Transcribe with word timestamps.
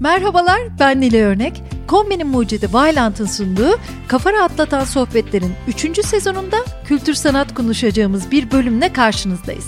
Merhabalar, 0.00 0.60
ben 0.80 1.00
Nile 1.00 1.24
Örnek. 1.24 1.62
Kombinin 1.86 2.26
mucidi 2.26 2.72
Vailant'ın 2.72 3.26
sunduğu 3.26 3.78
Kafa 4.08 4.32
Rahatlatan 4.32 4.84
Sohbetler'in 4.84 5.52
3. 5.68 6.06
sezonunda 6.06 6.56
kültür 6.84 7.14
sanat 7.14 7.54
konuşacağımız 7.54 8.30
bir 8.30 8.50
bölümle 8.50 8.92
karşınızdayız. 8.92 9.66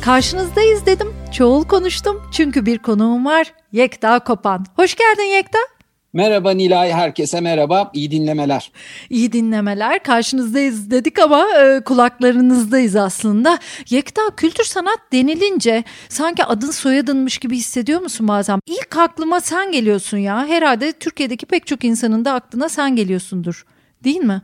Karşınızdayız 0.00 0.86
dedim, 0.86 1.08
çoğul 1.32 1.64
konuştum 1.64 2.22
çünkü 2.32 2.66
bir 2.66 2.78
konuğum 2.78 3.24
var, 3.24 3.52
Yekta 3.72 4.18
Kopan. 4.18 4.66
Hoş 4.76 4.94
geldin 4.94 5.22
Yekta. 5.22 5.58
Merhaba 6.12 6.50
Nilay, 6.50 6.92
herkese 6.92 7.40
merhaba. 7.40 7.90
İyi 7.94 8.10
dinlemeler. 8.10 8.72
İyi 9.10 9.32
dinlemeler. 9.32 10.02
Karşınızdayız 10.02 10.90
dedik 10.90 11.18
ama 11.18 11.46
e, 11.58 11.80
kulaklarınızdayız 11.84 12.96
aslında. 12.96 13.58
Yekta 13.90 14.22
kültür 14.36 14.64
sanat 14.64 14.98
denilince 15.12 15.84
sanki 16.08 16.44
adın 16.44 16.70
soyadınmış 16.70 17.38
gibi 17.38 17.56
hissediyor 17.56 18.00
musun 18.00 18.28
bazen? 18.28 18.60
İlk 18.66 18.96
aklıma 18.96 19.40
sen 19.40 19.72
geliyorsun 19.72 20.18
ya. 20.18 20.46
Herhalde 20.46 20.92
Türkiye'deki 20.92 21.46
pek 21.46 21.66
çok 21.66 21.84
insanın 21.84 22.24
da 22.24 22.32
aklına 22.32 22.68
sen 22.68 22.96
geliyorsundur. 22.96 23.64
Değil 24.04 24.20
mi? 24.20 24.42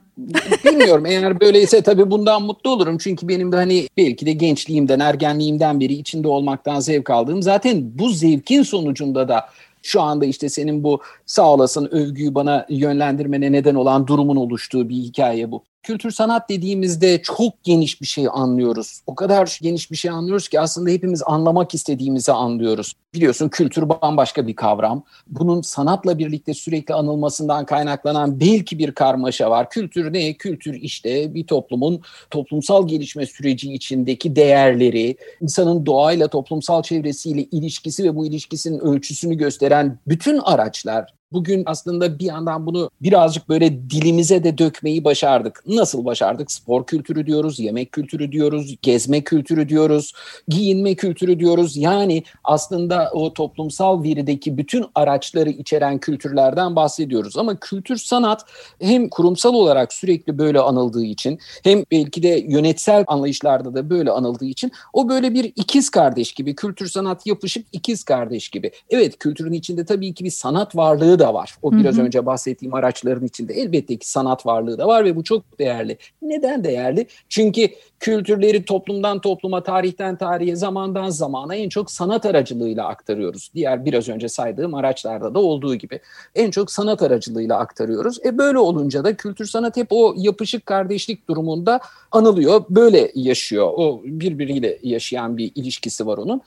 Bilmiyorum 0.65 1.07
eğer 1.07 1.41
böyleyse 1.41 1.83
tabii 1.83 2.10
bundan 2.10 2.43
mutlu 2.43 2.71
olurum. 2.71 2.98
Çünkü 2.98 3.29
benim 3.29 3.52
de 3.52 3.57
hani 3.57 3.88
belki 3.96 4.27
de 4.27 4.33
gençliğimden, 4.33 5.01
ergenliğimden 5.01 5.80
beri 5.80 5.93
içinde 5.93 6.29
olmaktan 6.29 6.80
zevk 6.80 7.10
aldığım. 7.10 7.43
Zaten 7.43 7.98
bu 7.98 8.09
zevkin 8.09 8.62
sonucunda 8.62 9.29
da 9.29 9.48
şu 9.87 10.03
anda 10.03 10.27
işte 10.27 10.49
senin 10.49 10.85
bu 10.85 11.01
sağ 11.27 11.53
olasın 11.53 11.87
övgüyü 11.87 12.35
bana 12.35 12.67
yönlendirmene 12.69 13.53
neden 13.53 13.75
olan 13.75 14.07
durumun 14.07 14.37
oluştuğu 14.37 14.89
bir 14.89 14.95
hikaye 14.95 15.51
bu 15.51 15.65
kültür 15.87 16.11
sanat 16.11 16.49
dediğimizde 16.49 17.23
çok 17.23 17.65
geniş 17.65 18.01
bir 18.01 18.07
şey 18.07 18.27
anlıyoruz. 18.33 19.01
O 19.07 19.15
kadar 19.15 19.59
geniş 19.63 19.91
bir 19.91 19.97
şey 19.97 20.11
anlıyoruz 20.11 20.49
ki 20.49 20.61
aslında 20.61 20.91
hepimiz 20.91 21.23
anlamak 21.27 21.75
istediğimizi 21.75 22.33
anlıyoruz. 22.33 22.93
Biliyorsun 23.15 23.49
kültür 23.49 23.89
bambaşka 23.89 24.47
bir 24.47 24.57
kavram. 24.57 25.05
Bunun 25.27 25.63
sanatla 25.63 26.19
birlikte 26.19 26.55
sürekli 26.55 26.95
anılmasından 26.95 27.66
kaynaklanan 27.66 28.41
belki 28.41 28.79
bir 28.79 28.93
karmaşa 28.93 29.51
var. 29.51 29.71
Kültür 29.71 30.13
ne? 30.13 30.35
Kültür 30.35 30.75
işte 30.75 31.35
bir 31.35 31.47
toplumun 31.47 32.01
toplumsal 32.30 32.88
gelişme 32.88 33.27
süreci 33.27 33.73
içindeki 33.73 34.37
değerleri, 34.37 35.16
insanın 35.41 35.87
doğayla, 35.87 36.29
toplumsal 36.29 36.82
çevresiyle 36.82 37.43
ilişkisi 37.43 38.05
ve 38.05 38.16
bu 38.16 38.27
ilişkisinin 38.27 38.79
ölçüsünü 38.79 39.35
gösteren 39.35 39.99
bütün 40.07 40.38
araçlar 40.38 41.16
Bugün 41.32 41.63
aslında 41.66 42.19
bir 42.19 42.24
yandan 42.24 42.66
bunu 42.66 42.91
birazcık 43.02 43.49
böyle 43.49 43.91
dilimize 43.91 44.45
de 44.45 44.59
dökmeyi 44.59 45.05
başardık. 45.05 45.63
Nasıl 45.66 46.05
başardık? 46.05 46.52
Spor 46.52 46.87
kültürü 46.87 47.27
diyoruz, 47.27 47.60
yemek 47.60 47.93
kültürü 47.93 48.32
diyoruz, 48.32 48.74
gezme 48.82 49.24
kültürü 49.24 49.69
diyoruz, 49.69 50.13
giyinme 50.49 50.95
kültürü 50.95 51.41
diyoruz. 51.41 51.77
Yani 51.77 52.23
aslında 52.45 53.10
o 53.13 53.32
toplumsal 53.32 54.02
verideki 54.02 54.59
bütün 54.59 54.85
araçları 54.95 55.51
içeren 55.51 55.99
kültürlerden 55.99 56.77
bahsediyoruz. 56.77 57.38
Ama 57.38 57.57
kültür 57.57 57.97
sanat 57.97 58.45
hem 58.80 59.09
kurumsal 59.09 59.54
olarak 59.54 59.93
sürekli 59.93 60.38
böyle 60.38 60.60
anıldığı 60.60 61.04
için 61.04 61.38
hem 61.65 61.85
belki 61.91 62.23
de 62.23 62.45
yönetsel 62.49 63.04
anlayışlarda 63.07 63.74
da 63.74 63.91
böyle 63.91 64.10
anıldığı 64.10 64.47
için 64.47 64.72
o 64.93 65.09
böyle 65.09 65.34
bir 65.34 65.44
ikiz 65.44 65.91
kardeş 65.91 66.32
gibi, 66.32 66.54
kültür 66.54 66.88
sanat 66.88 67.27
yapışık 67.27 67.66
ikiz 67.72 68.04
kardeş 68.04 68.49
gibi. 68.49 68.71
Evet 68.91 69.19
kültürün 69.19 69.53
içinde 69.53 69.84
tabii 69.84 70.15
ki 70.15 70.25
bir 70.25 70.31
sanat 70.31 70.77
varlığı 70.77 71.16
varlığı 71.16 71.19
da 71.27 71.34
var. 71.34 71.56
O 71.62 71.72
biraz 71.72 71.97
hı 71.97 72.00
hı. 72.00 72.05
önce 72.05 72.27
bahsettiğim 72.27 72.75
araçların 72.75 73.27
içinde 73.27 73.55
elbette 73.55 73.97
ki 73.97 74.10
sanat 74.10 74.47
varlığı 74.47 74.78
da 74.78 74.88
var 74.88 75.05
ve 75.05 75.16
bu 75.16 75.25
çok 75.25 75.59
değerli. 75.59 75.99
Neden 76.22 76.65
değerli? 76.65 77.06
Çünkü 77.28 77.69
kültürleri 78.00 78.65
toplumdan 78.65 79.21
topluma, 79.21 79.62
tarihten 79.62 80.16
tarihe, 80.16 80.56
zamandan 80.56 81.10
zamana 81.10 81.54
en 81.54 81.69
çok 81.69 81.91
sanat 81.91 82.27
aracılığıyla 82.27 82.87
aktarıyoruz. 82.87 83.50
Diğer 83.54 83.84
biraz 83.84 84.09
önce 84.09 84.28
saydığım 84.28 84.75
araçlarda 84.75 85.34
da 85.34 85.38
olduğu 85.38 85.75
gibi 85.75 86.00
en 86.34 86.50
çok 86.50 86.71
sanat 86.71 87.03
aracılığıyla 87.03 87.59
aktarıyoruz. 87.59 88.19
E 88.25 88.38
böyle 88.38 88.59
olunca 88.59 89.04
da 89.04 89.16
kültür 89.16 89.47
sanat 89.47 89.77
hep 89.77 89.87
o 89.91 90.15
yapışık 90.16 90.66
kardeşlik 90.66 91.28
durumunda 91.28 91.81
anılıyor. 92.12 92.64
Böyle 92.70 93.12
yaşıyor. 93.14 93.66
O 93.76 94.00
birbiriyle 94.04 94.78
yaşayan 94.82 95.37
bir 95.37 95.53
ilişkisi 95.54 96.06
var 96.06 96.19
onun 96.19 96.43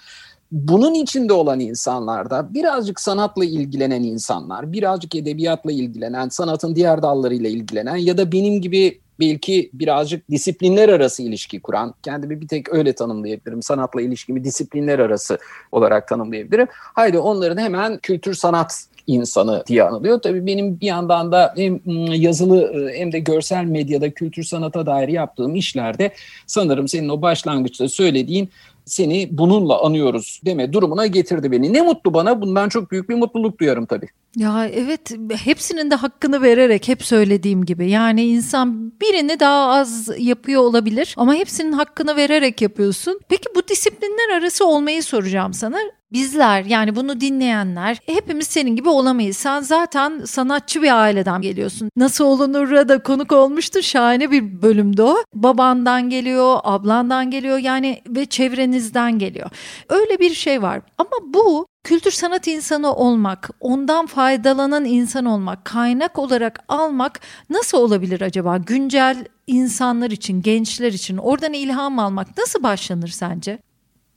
bunun 0.51 0.93
içinde 0.93 1.33
olan 1.33 1.59
insanlarda 1.59 2.53
birazcık 2.53 2.99
sanatla 2.99 3.45
ilgilenen 3.45 4.03
insanlar, 4.03 4.71
birazcık 4.71 5.15
edebiyatla 5.15 5.71
ilgilenen, 5.71 6.29
sanatın 6.29 6.75
diğer 6.75 7.01
dallarıyla 7.01 7.49
ilgilenen 7.49 7.95
ya 7.95 8.17
da 8.17 8.31
benim 8.31 8.61
gibi 8.61 8.99
belki 9.19 9.69
birazcık 9.73 10.29
disiplinler 10.29 10.89
arası 10.89 11.23
ilişki 11.23 11.59
kuran, 11.59 11.93
kendimi 12.03 12.41
bir 12.41 12.47
tek 12.47 12.73
öyle 12.73 12.93
tanımlayabilirim. 12.93 13.63
Sanatla 13.63 14.01
ilişkimi 14.01 14.43
disiplinler 14.43 14.99
arası 14.99 15.37
olarak 15.71 16.07
tanımlayabilirim. 16.07 16.67
Haydi 16.71 17.17
onların 17.17 17.61
hemen 17.61 17.97
kültür 17.97 18.33
sanat 18.33 18.89
insanı 19.07 19.63
diye 19.67 19.83
anılıyor. 19.83 20.21
Tabii 20.21 20.45
benim 20.45 20.79
bir 20.79 20.85
yandan 20.85 21.31
da 21.31 21.53
hem 21.57 21.73
ıı, 21.73 22.15
yazılı 22.15 22.57
ıı, 22.57 22.89
hem 22.89 23.11
de 23.11 23.19
görsel 23.19 23.63
medyada 23.63 24.09
kültür 24.09 24.43
sanata 24.43 24.85
dair 24.85 25.07
yaptığım 25.07 25.55
işlerde 25.55 26.11
sanırım 26.47 26.87
senin 26.87 27.09
o 27.09 27.21
başlangıçta 27.21 27.89
söylediğin 27.89 28.49
seni 28.89 29.29
bununla 29.31 29.83
anıyoruz 29.83 30.41
deme 30.45 30.73
durumuna 30.73 31.07
getirdi 31.07 31.51
beni. 31.51 31.73
Ne 31.73 31.81
mutlu 31.81 32.13
bana 32.13 32.41
bundan 32.41 32.69
çok 32.69 32.91
büyük 32.91 33.09
bir 33.09 33.15
mutluluk 33.15 33.59
duyarım 33.59 33.85
tabii. 33.85 34.07
Ya 34.35 34.67
evet 34.67 35.11
hepsinin 35.43 35.91
de 35.91 35.95
hakkını 35.95 36.41
vererek 36.41 36.87
hep 36.87 37.03
söylediğim 37.03 37.65
gibi 37.65 37.89
yani 37.89 38.25
insan 38.25 38.93
birini 39.01 39.39
daha 39.39 39.71
az 39.71 40.09
yapıyor 40.17 40.61
olabilir 40.61 41.15
ama 41.17 41.33
hepsinin 41.33 41.71
hakkını 41.71 42.15
vererek 42.15 42.61
yapıyorsun. 42.61 43.19
Peki 43.29 43.49
bu 43.55 43.67
disiplinler 43.67 44.37
arası 44.37 44.67
olmayı 44.67 45.03
soracağım 45.03 45.53
sana 45.53 45.77
bizler 46.11 46.65
yani 46.65 46.95
bunu 46.95 47.21
dinleyenler 47.21 47.97
hepimiz 48.05 48.47
senin 48.47 48.75
gibi 48.75 48.89
olamayız. 48.89 49.37
Sen 49.37 49.61
zaten 49.61 50.21
sanatçı 50.25 50.81
bir 50.81 51.01
aileden 51.01 51.41
geliyorsun. 51.41 51.89
Nasıl 51.97 52.25
olunur'a 52.25 52.89
da 52.89 53.03
konuk 53.03 53.31
olmuştu. 53.31 53.81
Şahane 53.81 54.31
bir 54.31 54.61
bölümde 54.61 55.03
o. 55.03 55.17
Babandan 55.33 56.09
geliyor, 56.09 56.59
ablandan 56.63 57.31
geliyor 57.31 57.57
yani 57.57 58.01
ve 58.07 58.25
çevrenizden 58.25 59.19
geliyor. 59.19 59.49
Öyle 59.89 60.19
bir 60.19 60.33
şey 60.33 60.61
var. 60.61 60.81
Ama 60.97 61.33
bu 61.33 61.67
kültür 61.83 62.11
sanat 62.11 62.47
insanı 62.47 62.93
olmak, 62.93 63.49
ondan 63.59 64.05
faydalanan 64.05 64.85
insan 64.85 65.25
olmak, 65.25 65.65
kaynak 65.65 66.19
olarak 66.19 66.59
almak 66.67 67.19
nasıl 67.49 67.77
olabilir 67.77 68.21
acaba? 68.21 68.57
Güncel 68.57 69.25
insanlar 69.47 70.11
için, 70.11 70.41
gençler 70.41 70.93
için 70.93 71.17
oradan 71.17 71.53
ilham 71.53 71.99
almak 71.99 72.37
nasıl 72.37 72.63
başlanır 72.63 73.07
sence? 73.07 73.59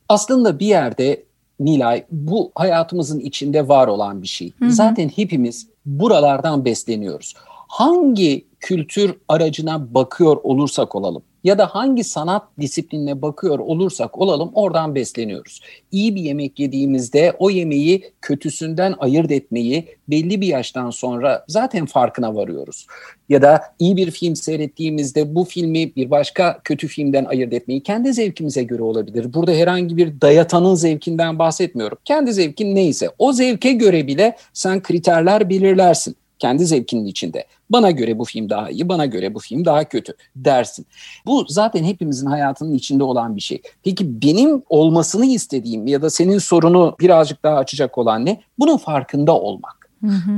Aslında 0.09 0.59
bir 0.59 0.67
yerde 0.67 1.25
Nilay 1.65 2.05
bu 2.11 2.53
hayatımızın 2.55 3.21
içinde 3.21 3.69
var 3.69 3.89
olan 3.89 4.23
bir 4.23 4.27
şey. 4.27 4.53
Hı 4.59 4.65
hı. 4.65 4.73
Zaten 4.73 5.09
hepimiz 5.09 5.67
buralardan 5.87 6.65
besleniyoruz. 6.65 7.35
Hangi 7.73 8.47
kültür 8.61 9.15
aracına 9.29 9.95
bakıyor 9.95 10.37
olursak 10.43 10.95
olalım 10.95 11.23
ya 11.45 11.59
da 11.59 11.67
hangi 11.67 12.05
sanat 12.05 12.43
disiplinine 12.61 13.23
bakıyor 13.23 13.59
olursak 13.59 14.19
olalım 14.19 14.51
oradan 14.55 14.95
besleniyoruz. 14.95 15.61
İyi 15.93 16.15
bir 16.15 16.21
yemek 16.21 16.61
yediğimizde 16.61 17.37
o 17.39 17.51
yemeği 17.51 18.13
kötüsünden 18.21 18.95
ayırt 18.99 19.31
etmeyi 19.31 19.89
belli 20.09 20.41
bir 20.41 20.47
yaştan 20.47 20.91
sonra 20.91 21.45
zaten 21.49 21.87
farkına 21.87 22.35
varıyoruz. 22.35 22.87
Ya 23.29 23.43
da 23.43 23.61
iyi 23.79 23.97
bir 23.97 24.11
film 24.11 24.37
seyrettiğimizde 24.37 25.35
bu 25.35 25.45
filmi 25.45 25.97
bir 25.97 26.11
başka 26.11 26.61
kötü 26.65 26.89
filmden 26.89 27.25
ayırt 27.25 27.53
etmeyi 27.53 27.83
kendi 27.83 28.13
zevkimize 28.13 28.63
göre 28.63 28.83
olabilir. 28.83 29.35
Burada 29.35 29.53
herhangi 29.53 29.97
bir 29.97 30.21
dayatanın 30.21 30.75
zevkinden 30.75 31.39
bahsetmiyorum. 31.39 31.99
Kendi 32.05 32.33
zevkin 32.33 32.75
neyse 32.75 33.11
o 33.19 33.33
zevke 33.33 33.73
göre 33.73 34.07
bile 34.07 34.37
sen 34.53 34.83
kriterler 34.83 35.51
belirlersin 35.51 36.17
kendi 36.43 36.67
zevkinin 36.67 37.07
içinde. 37.07 37.47
Bana 37.71 37.91
göre 37.91 38.19
bu 38.19 38.25
film 38.25 38.51
daha 38.51 38.71
iyi, 38.71 38.89
bana 38.89 39.07
göre 39.07 39.35
bu 39.35 39.39
film 39.39 39.65
daha 39.65 39.85
kötü 39.85 40.15
dersin. 40.37 40.87
Bu 41.27 41.45
zaten 41.49 41.85
hepimizin 41.85 42.27
hayatının 42.27 42.75
içinde 42.75 43.05
olan 43.05 43.37
bir 43.37 43.41
şey. 43.41 43.63
Peki 43.85 44.23
benim 44.23 44.63
olmasını 44.69 45.27
istediğim 45.27 45.87
ya 45.87 46.03
da 46.03 46.11
senin 46.11 46.39
sorunu 46.39 46.97
birazcık 47.01 47.43
daha 47.43 47.57
açacak 47.57 47.99
olan 47.99 48.27
ne? 48.27 48.41
Bunun 48.59 48.77
farkında 48.77 49.33
olmak. 49.41 49.82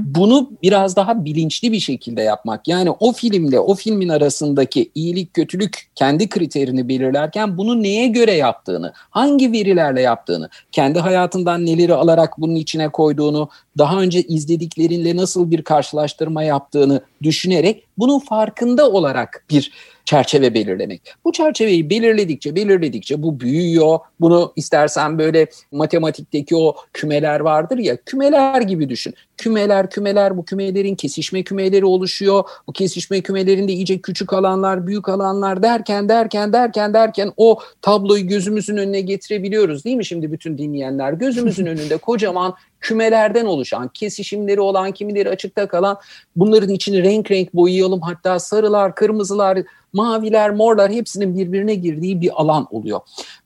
Bunu 0.04 0.50
biraz 0.62 0.96
daha 0.96 1.24
bilinçli 1.24 1.72
bir 1.72 1.80
şekilde 1.80 2.22
yapmak. 2.22 2.68
Yani 2.68 2.90
o 2.90 3.12
filmle 3.12 3.60
o 3.60 3.74
filmin 3.74 4.08
arasındaki 4.08 4.90
iyilik 4.94 5.34
kötülük 5.34 5.88
kendi 5.94 6.28
kriterini 6.28 6.88
belirlerken 6.88 7.58
bunu 7.58 7.82
neye 7.82 8.08
göre 8.08 8.32
yaptığını, 8.32 8.92
hangi 9.10 9.52
verilerle 9.52 10.00
yaptığını, 10.00 10.48
kendi 10.72 10.98
hayatından 10.98 11.66
neleri 11.66 11.94
alarak 11.94 12.40
bunun 12.40 12.54
içine 12.54 12.88
koyduğunu, 12.88 13.48
daha 13.78 14.00
önce 14.00 14.22
izlediklerinle 14.22 15.16
nasıl 15.16 15.50
bir 15.50 15.62
karşılaştırma 15.62 16.42
yaptığını 16.42 17.00
düşünerek 17.22 17.84
bunun 17.98 18.18
farkında 18.18 18.90
olarak 18.90 19.44
bir 19.50 19.72
çerçeve 20.04 20.54
belirlemek. 20.54 21.02
Bu 21.24 21.32
çerçeveyi 21.32 21.90
belirledikçe 21.90 22.56
belirledikçe 22.56 23.22
bu 23.22 23.40
büyüyor. 23.40 23.98
Bunu 24.20 24.52
istersen 24.56 25.18
böyle 25.18 25.46
matematikteki 25.72 26.56
o 26.56 26.76
kümeler 26.92 27.40
vardır 27.40 27.78
ya 27.78 27.96
kümeler 27.96 28.60
gibi 28.60 28.88
düşün. 28.88 29.14
Kümeler 29.36 29.90
kümeler 29.90 30.36
bu 30.36 30.44
kümelerin 30.44 30.94
kesişme 30.94 31.42
kümeleri 31.42 31.84
oluşuyor. 31.84 32.44
Bu 32.66 32.72
kesişme 32.72 33.20
kümelerinde 33.20 33.72
iyice 33.72 33.98
küçük 33.98 34.32
alanlar, 34.32 34.86
büyük 34.86 35.08
alanlar 35.08 35.62
derken 35.62 36.08
derken 36.08 36.52
derken 36.52 36.94
derken 36.94 37.32
o 37.36 37.58
tabloyu 37.82 38.26
gözümüzün 38.26 38.76
önüne 38.76 39.00
getirebiliyoruz 39.00 39.84
değil 39.84 39.96
mi 39.96 40.04
şimdi 40.04 40.32
bütün 40.32 40.58
dinleyenler? 40.58 41.12
Gözümüzün 41.12 41.66
önünde 41.74 41.96
kocaman 41.96 42.54
kümelerden 42.84 43.44
oluşan, 43.44 43.88
kesişimleri 43.94 44.60
olan, 44.60 44.92
kimileri 44.92 45.30
açıkta 45.30 45.68
kalan 45.68 45.96
bunların 46.36 46.70
içini 46.70 47.02
renk 47.02 47.30
renk 47.30 47.54
boyayalım. 47.54 48.00
Hatta 48.00 48.38
sarılar, 48.38 48.94
kırmızılar, 48.94 49.58
maviler, 49.92 50.50
morlar 50.50 50.92
hepsinin 50.92 51.38
birbirine 51.38 51.74
girdiği 51.74 52.20
bir 52.20 52.40
alan 52.40 52.66
oluyor. 52.70 53.00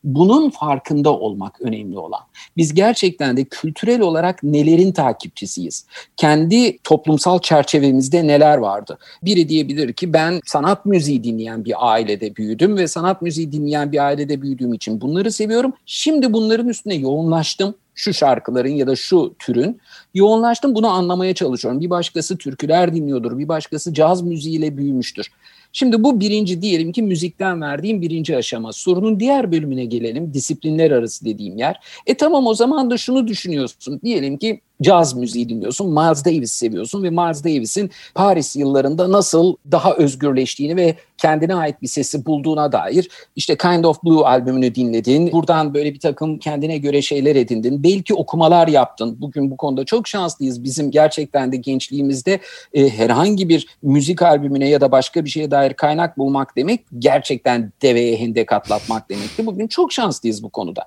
Bunun 0.05 0.51
farkında 0.51 1.11
olmak 1.11 1.61
önemli 1.61 1.99
olan. 1.99 2.21
Biz 2.57 2.75
gerçekten 2.75 3.37
de 3.37 3.45
kültürel 3.45 4.01
olarak 4.01 4.43
nelerin 4.43 4.93
takipçisiyiz? 4.93 5.87
Kendi 6.17 6.79
toplumsal 6.79 7.39
çerçevemizde 7.39 8.27
neler 8.27 8.59
vardı? 8.59 8.99
Biri 9.23 9.49
diyebilir 9.49 9.93
ki 9.93 10.13
ben 10.13 10.41
sanat 10.47 10.87
müziği 10.87 11.25
dinleyen 11.25 11.65
bir 11.65 11.91
ailede 11.91 12.37
büyüdüm 12.37 12.77
ve 12.77 12.89
sanat 12.89 13.23
müziği 13.23 13.53
dinleyen 13.53 13.93
bir 13.93 14.07
ailede 14.07 14.43
büyüdüğüm 14.43 14.75
için 14.75 15.01
bunları 15.01 15.33
seviyorum. 15.33 15.73
Şimdi 15.87 16.33
bunların 16.33 16.69
üstüne 16.69 16.95
yoğunlaştım 16.95 17.75
şu 17.99 18.15
şarkıların 18.15 18.69
ya 18.69 18.87
da 18.87 18.97
şu 18.97 19.35
türün 19.39 19.81
yoğunlaştım 20.15 20.75
bunu 20.75 20.89
anlamaya 20.89 21.35
çalışıyorum. 21.35 21.81
Bir 21.81 21.91
başkası 21.91 22.39
türküler 22.39 22.95
dinliyordur, 22.95 23.39
bir 23.39 23.49
başkası 23.49 23.95
caz 23.95 24.23
müziğiyle 24.23 24.77
büyümüştür. 24.77 25.31
Şimdi 25.73 26.03
bu 26.03 26.21
birinci 26.21 26.63
diyelim 26.63 26.93
ki 26.93 27.03
müzikten 27.03 27.61
verdiğim 27.61 28.03
birinci 28.03 28.37
aşama. 28.37 28.73
Sorunun 28.73 29.21
diğer 29.21 29.53
bölümüne 29.53 29.85
gelelim. 29.85 30.35
Disiplinler 30.35 30.91
arası 30.91 31.25
dediğim 31.25 31.59
yer. 31.59 31.81
E 32.07 32.15
tamam 32.15 32.47
o 32.47 32.55
zaman 32.55 32.91
da 32.91 32.97
şunu 32.97 33.29
düşünüyorsun. 33.29 34.01
Diyelim 34.05 34.39
ki 34.39 34.61
caz 34.83 35.15
müziği 35.15 35.49
dinliyorsun. 35.49 35.91
Miles 35.91 36.25
Davis 36.25 36.53
seviyorsun 36.53 37.03
ve 37.03 37.11
Miles 37.11 37.45
Davis'in 37.45 37.91
Paris 38.15 38.57
yıllarında 38.57 39.13
nasıl 39.13 39.57
daha 39.73 39.95
özgürleştiğini 39.95 40.77
ve 40.77 40.95
kendine 41.19 41.55
ait 41.55 41.83
bir 41.83 41.87
sesi 41.87 42.27
bulduğuna 42.27 42.73
dair 42.73 43.09
işte 43.37 43.57
Kind 43.57 43.85
of 43.85 44.05
Blue 44.05 44.25
albümünü 44.25 44.75
dinledin. 44.75 45.33
Buradan 45.33 45.75
böyle 45.75 45.95
bir 45.95 46.01
takım 46.01 46.39
kendine 46.39 46.79
göre 46.79 47.03
şeyler 47.03 47.37
edindin. 47.37 47.83
Belki 47.83 48.15
okumalar 48.15 48.69
yaptın. 48.69 49.17
Bugün 49.21 49.51
bu 49.51 49.57
konuda 49.57 49.85
çok 49.85 50.09
şanslıyız. 50.09 50.65
Bizim 50.65 50.91
gerçekten 50.91 51.53
de 51.53 51.57
gençliğimizde 51.57 52.41
e, 52.75 52.89
herhangi 52.89 53.49
bir 53.49 53.67
müzik 53.83 54.23
albümüne 54.23 54.69
ya 54.69 54.81
da 54.81 54.93
başka 54.93 55.25
bir 55.25 55.31
şeye 55.31 55.51
dair 55.51 55.75
kaynak 55.75 56.19
bulmak 56.19 56.57
demek 56.57 56.85
gerçekten 56.99 57.73
deveye 57.83 58.17
hendek 58.17 58.53
atlatmak 58.53 59.11
demekti. 59.11 59.47
Bugün 59.47 59.67
çok 59.67 59.93
şanslıyız 59.93 60.43
bu 60.43 60.51
konuda. 60.51 60.85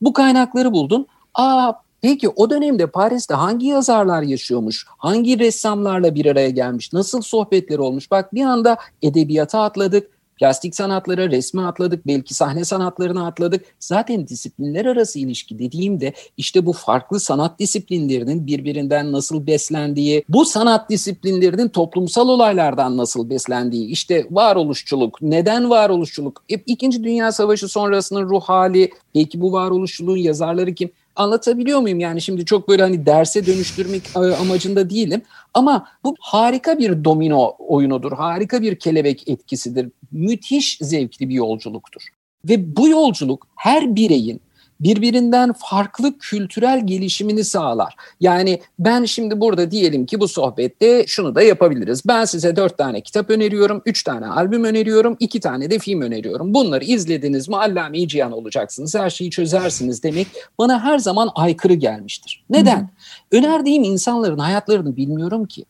Bu 0.00 0.12
kaynakları 0.12 0.72
buldun. 0.72 1.06
Aa 1.34 1.72
Peki 2.02 2.28
o 2.28 2.50
dönemde 2.50 2.86
Paris'te 2.86 3.34
hangi 3.34 3.66
yazarlar 3.66 4.22
yaşıyormuş? 4.22 4.86
Hangi 4.88 5.38
ressamlarla 5.38 6.14
bir 6.14 6.26
araya 6.26 6.50
gelmiş? 6.50 6.92
Nasıl 6.92 7.22
sohbetler 7.22 7.78
olmuş? 7.78 8.10
Bak 8.10 8.34
bir 8.34 8.42
anda 8.42 8.76
edebiyata 9.02 9.62
atladık, 9.62 10.10
plastik 10.36 10.76
sanatlara, 10.76 11.30
resme 11.30 11.62
atladık, 11.62 12.06
belki 12.06 12.34
sahne 12.34 12.64
sanatlarına 12.64 13.26
atladık. 13.26 13.64
Zaten 13.80 14.28
disiplinler 14.28 14.84
arası 14.84 15.18
ilişki 15.18 15.58
dediğimde 15.58 16.12
işte 16.36 16.66
bu 16.66 16.72
farklı 16.72 17.20
sanat 17.20 17.58
disiplinlerinin 17.58 18.46
birbirinden 18.46 19.12
nasıl 19.12 19.46
beslendiği, 19.46 20.24
bu 20.28 20.44
sanat 20.44 20.90
disiplinlerinin 20.90 21.68
toplumsal 21.68 22.28
olaylardan 22.28 22.96
nasıl 22.96 23.30
beslendiği, 23.30 23.86
işte 23.88 24.26
varoluşçuluk, 24.30 25.22
neden 25.22 25.70
varoluşçuluk, 25.70 26.44
İkinci 26.66 27.04
Dünya 27.04 27.32
Savaşı 27.32 27.68
sonrasının 27.68 28.28
ruh 28.28 28.42
hali, 28.42 28.90
belki 29.14 29.40
bu 29.40 29.52
varoluşçuluğun 29.52 30.16
yazarları 30.16 30.74
kim? 30.74 30.90
Anlatabiliyor 31.16 31.80
muyum? 31.80 32.00
Yani 32.00 32.22
şimdi 32.22 32.44
çok 32.44 32.68
böyle 32.68 32.82
hani 32.82 33.06
derse 33.06 33.46
dönüştürmek 33.46 34.02
e, 34.16 34.18
amacında 34.18 34.90
değilim. 34.90 35.22
Ama 35.54 35.88
bu 36.04 36.14
harika 36.20 36.78
bir 36.78 37.04
domino 37.04 37.54
oyunudur. 37.58 38.12
Harika 38.12 38.62
bir 38.62 38.76
kelebek 38.76 39.28
etkisidir. 39.28 39.88
Müthiş 40.12 40.78
zevkli 40.80 41.28
bir 41.28 41.34
yolculuktur. 41.34 42.02
Ve 42.48 42.76
bu 42.76 42.88
yolculuk 42.88 43.46
her 43.56 43.96
bireyin 43.96 44.40
birbirinden 44.80 45.52
farklı 45.52 46.18
kültürel 46.18 46.86
gelişimini 46.86 47.44
sağlar. 47.44 47.94
Yani 48.20 48.60
ben 48.78 49.04
şimdi 49.04 49.40
burada 49.40 49.70
diyelim 49.70 50.06
ki 50.06 50.20
bu 50.20 50.28
sohbette 50.28 51.04
şunu 51.06 51.34
da 51.34 51.42
yapabiliriz. 51.42 52.02
Ben 52.08 52.24
size 52.24 52.56
dört 52.56 52.78
tane 52.78 53.00
kitap 53.00 53.30
öneriyorum, 53.30 53.82
üç 53.86 54.02
tane 54.02 54.26
albüm 54.26 54.64
öneriyorum, 54.64 55.16
iki 55.20 55.40
tane 55.40 55.70
de 55.70 55.78
film 55.78 56.00
öneriyorum. 56.00 56.54
Bunları 56.54 56.84
izlediniz 56.84 57.48
mi 57.48 57.56
Allame-i 57.56 58.08
Cihan 58.08 58.32
olacaksınız, 58.32 58.94
her 58.94 59.10
şeyi 59.10 59.30
çözersiniz 59.30 60.02
demek 60.02 60.26
bana 60.58 60.84
her 60.84 60.98
zaman 60.98 61.30
aykırı 61.34 61.74
gelmiştir. 61.74 62.44
Neden? 62.50 62.80
Hmm. 62.80 63.38
Önerdiğim 63.38 63.84
insanların 63.84 64.38
hayatlarını 64.38 64.96
bilmiyorum 64.96 65.46
ki. 65.46 65.64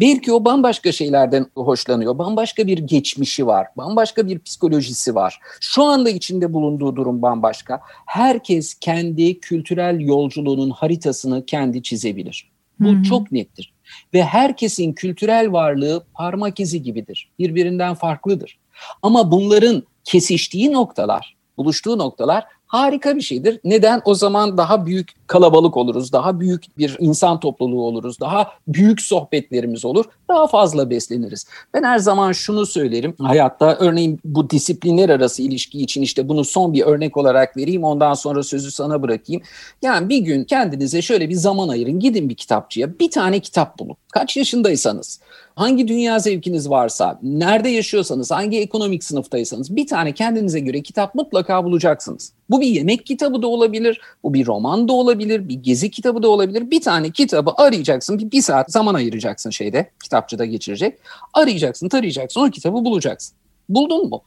Belki 0.00 0.32
o 0.32 0.44
bambaşka 0.44 0.92
şeylerden 0.92 1.46
hoşlanıyor. 1.54 2.18
Bambaşka 2.18 2.66
bir 2.66 2.78
geçmişi 2.78 3.46
var. 3.46 3.66
Bambaşka 3.76 4.28
bir 4.28 4.38
psikolojisi 4.38 5.14
var. 5.14 5.40
Şu 5.60 5.84
anda 5.84 6.10
içinde 6.10 6.52
bulunduğu 6.52 6.96
durum 6.96 7.22
bambaşka. 7.22 7.80
Herkes 8.06 8.74
kendi 8.74 9.40
kültürel 9.40 10.00
yolculuğunun 10.00 10.70
haritasını 10.70 11.46
kendi 11.46 11.82
çizebilir. 11.82 12.50
Bu 12.80 12.88
Hı-hı. 12.88 13.02
çok 13.02 13.32
nettir. 13.32 13.72
Ve 14.14 14.24
herkesin 14.24 14.92
kültürel 14.92 15.52
varlığı 15.52 16.06
parmak 16.14 16.60
izi 16.60 16.82
gibidir. 16.82 17.30
Birbirinden 17.38 17.94
farklıdır. 17.94 18.58
Ama 19.02 19.30
bunların 19.30 19.82
kesiştiği 20.04 20.72
noktalar, 20.72 21.36
buluştuğu 21.56 21.98
noktalar 21.98 22.44
harika 22.66 23.16
bir 23.16 23.20
şeydir. 23.20 23.60
Neden? 23.64 24.02
O 24.04 24.14
zaman 24.14 24.58
daha 24.58 24.86
büyük 24.86 25.08
kalabalık 25.26 25.76
oluruz, 25.76 26.12
daha 26.12 26.40
büyük 26.40 26.78
bir 26.78 26.96
insan 27.00 27.40
topluluğu 27.40 27.82
oluruz, 27.82 28.20
daha 28.20 28.50
büyük 28.68 29.00
sohbetlerimiz 29.00 29.84
olur, 29.84 30.04
daha 30.28 30.46
fazla 30.46 30.90
besleniriz. 30.90 31.46
Ben 31.74 31.82
her 31.82 31.98
zaman 31.98 32.32
şunu 32.32 32.66
söylerim 32.66 33.14
hayatta, 33.20 33.76
örneğin 33.80 34.20
bu 34.24 34.50
disiplinler 34.50 35.08
arası 35.08 35.42
ilişki 35.42 35.82
için 35.82 36.02
işte 36.02 36.28
bunu 36.28 36.44
son 36.44 36.72
bir 36.72 36.82
örnek 36.82 37.16
olarak 37.16 37.56
vereyim, 37.56 37.84
ondan 37.84 38.14
sonra 38.14 38.42
sözü 38.42 38.70
sana 38.70 39.02
bırakayım. 39.02 39.42
Yani 39.82 40.08
bir 40.08 40.18
gün 40.18 40.44
kendinize 40.44 41.02
şöyle 41.02 41.28
bir 41.28 41.34
zaman 41.34 41.68
ayırın, 41.68 42.00
gidin 42.00 42.28
bir 42.28 42.34
kitapçıya, 42.34 42.98
bir 42.98 43.10
tane 43.10 43.40
kitap 43.40 43.78
bulun. 43.78 43.96
Kaç 44.12 44.36
yaşındaysanız, 44.36 45.20
hangi 45.56 45.88
dünya 45.88 46.18
zevkiniz 46.18 46.70
varsa, 46.70 47.18
nerede 47.22 47.68
yaşıyorsanız, 47.68 48.30
hangi 48.30 48.60
ekonomik 48.60 49.04
sınıftaysanız 49.04 49.76
bir 49.76 49.86
tane 49.86 50.12
kendinize 50.12 50.60
göre 50.60 50.82
kitap 50.82 51.14
mutlaka 51.14 51.64
bulacaksınız. 51.64 52.32
Bu 52.50 52.60
bir 52.60 52.66
yemek 52.66 53.06
kitabı 53.06 53.42
da 53.42 53.46
olabilir, 53.46 54.00
bu 54.22 54.34
bir 54.34 54.46
roman 54.46 54.88
da 54.88 54.92
olabilir, 54.92 55.48
bir 55.48 55.54
gezi 55.54 55.90
kitabı 55.90 56.22
da 56.22 56.28
olabilir. 56.28 56.70
Bir 56.70 56.80
tane 56.80 57.10
kitabı 57.10 57.52
arayacaksın, 57.56 58.18
bir, 58.18 58.30
bir 58.30 58.42
saat 58.42 58.72
zaman 58.72 58.94
ayıracaksın 58.94 59.50
şeyde, 59.50 59.90
kitapçıda 60.02 60.44
geçirecek. 60.44 60.98
Arayacaksın, 61.34 61.88
tarayacaksın, 61.88 62.40
o 62.40 62.50
kitabı 62.50 62.74
bulacaksın. 62.74 63.36
Buldun 63.68 64.08
mu? 64.08 64.22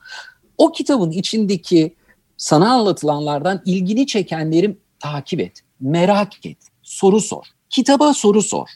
O 0.58 0.72
kitabın 0.72 1.12
içindeki 1.12 1.96
sana 2.38 2.74
anlatılanlardan 2.74 3.62
ilgini 3.66 4.08
çekenleri 4.08 4.78
takip 5.00 5.40
et, 5.40 5.62
merak 5.80 6.46
et, 6.46 6.58
soru 6.84 7.22
sor. 7.22 7.46
Kitaba 7.70 8.14
soru 8.14 8.42
sor. 8.42 8.68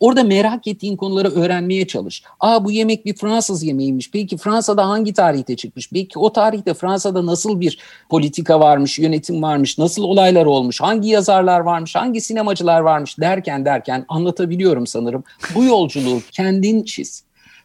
Orada 0.00 0.24
merak 0.24 0.66
ettiğin 0.66 0.96
konuları 0.96 1.28
öğrenmeye 1.28 1.86
çalış. 1.86 2.22
Aa 2.40 2.64
bu 2.64 2.70
yemek 2.70 3.06
bir 3.06 3.14
Fransız 3.14 3.62
yemeğiymiş. 3.62 4.10
Peki 4.10 4.36
Fransa'da 4.36 4.88
hangi 4.88 5.12
tarihte 5.12 5.56
çıkmış? 5.56 5.90
Peki 5.90 6.18
o 6.18 6.32
tarihte 6.32 6.74
Fransa'da 6.74 7.26
nasıl 7.26 7.60
bir 7.60 7.78
politika 8.08 8.60
varmış, 8.60 8.98
yönetim 8.98 9.42
varmış, 9.42 9.78
nasıl 9.78 10.02
olaylar 10.02 10.46
olmuş, 10.46 10.80
hangi 10.80 11.08
yazarlar 11.08 11.60
varmış, 11.60 11.94
hangi 11.96 12.20
sinemacılar 12.20 12.80
varmış 12.80 13.18
derken 13.20 13.64
derken 13.64 14.04
anlatabiliyorum 14.08 14.86
sanırım. 14.86 15.24
Bu 15.54 15.64
yolculuğu 15.64 16.20
kendin 16.30 16.82
çiz. 16.82 17.24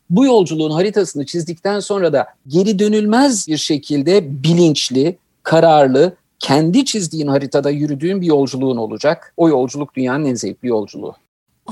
Bu 0.09 0.25
yolculuğun 0.25 0.71
haritasını 0.71 1.25
çizdikten 1.25 1.79
sonra 1.79 2.13
da 2.13 2.27
geri 2.47 2.79
dönülmez 2.79 3.47
bir 3.47 3.57
şekilde 3.57 4.43
bilinçli, 4.43 5.17
kararlı, 5.43 6.15
kendi 6.39 6.85
çizdiğin 6.85 7.27
haritada 7.27 7.69
yürüdüğün 7.69 8.21
bir 8.21 8.25
yolculuğun 8.25 8.77
olacak. 8.77 9.33
O 9.37 9.49
yolculuk 9.49 9.95
dünyanın 9.95 10.25
en 10.25 10.35
zevkli 10.35 10.67
yolculuğu. 10.67 11.15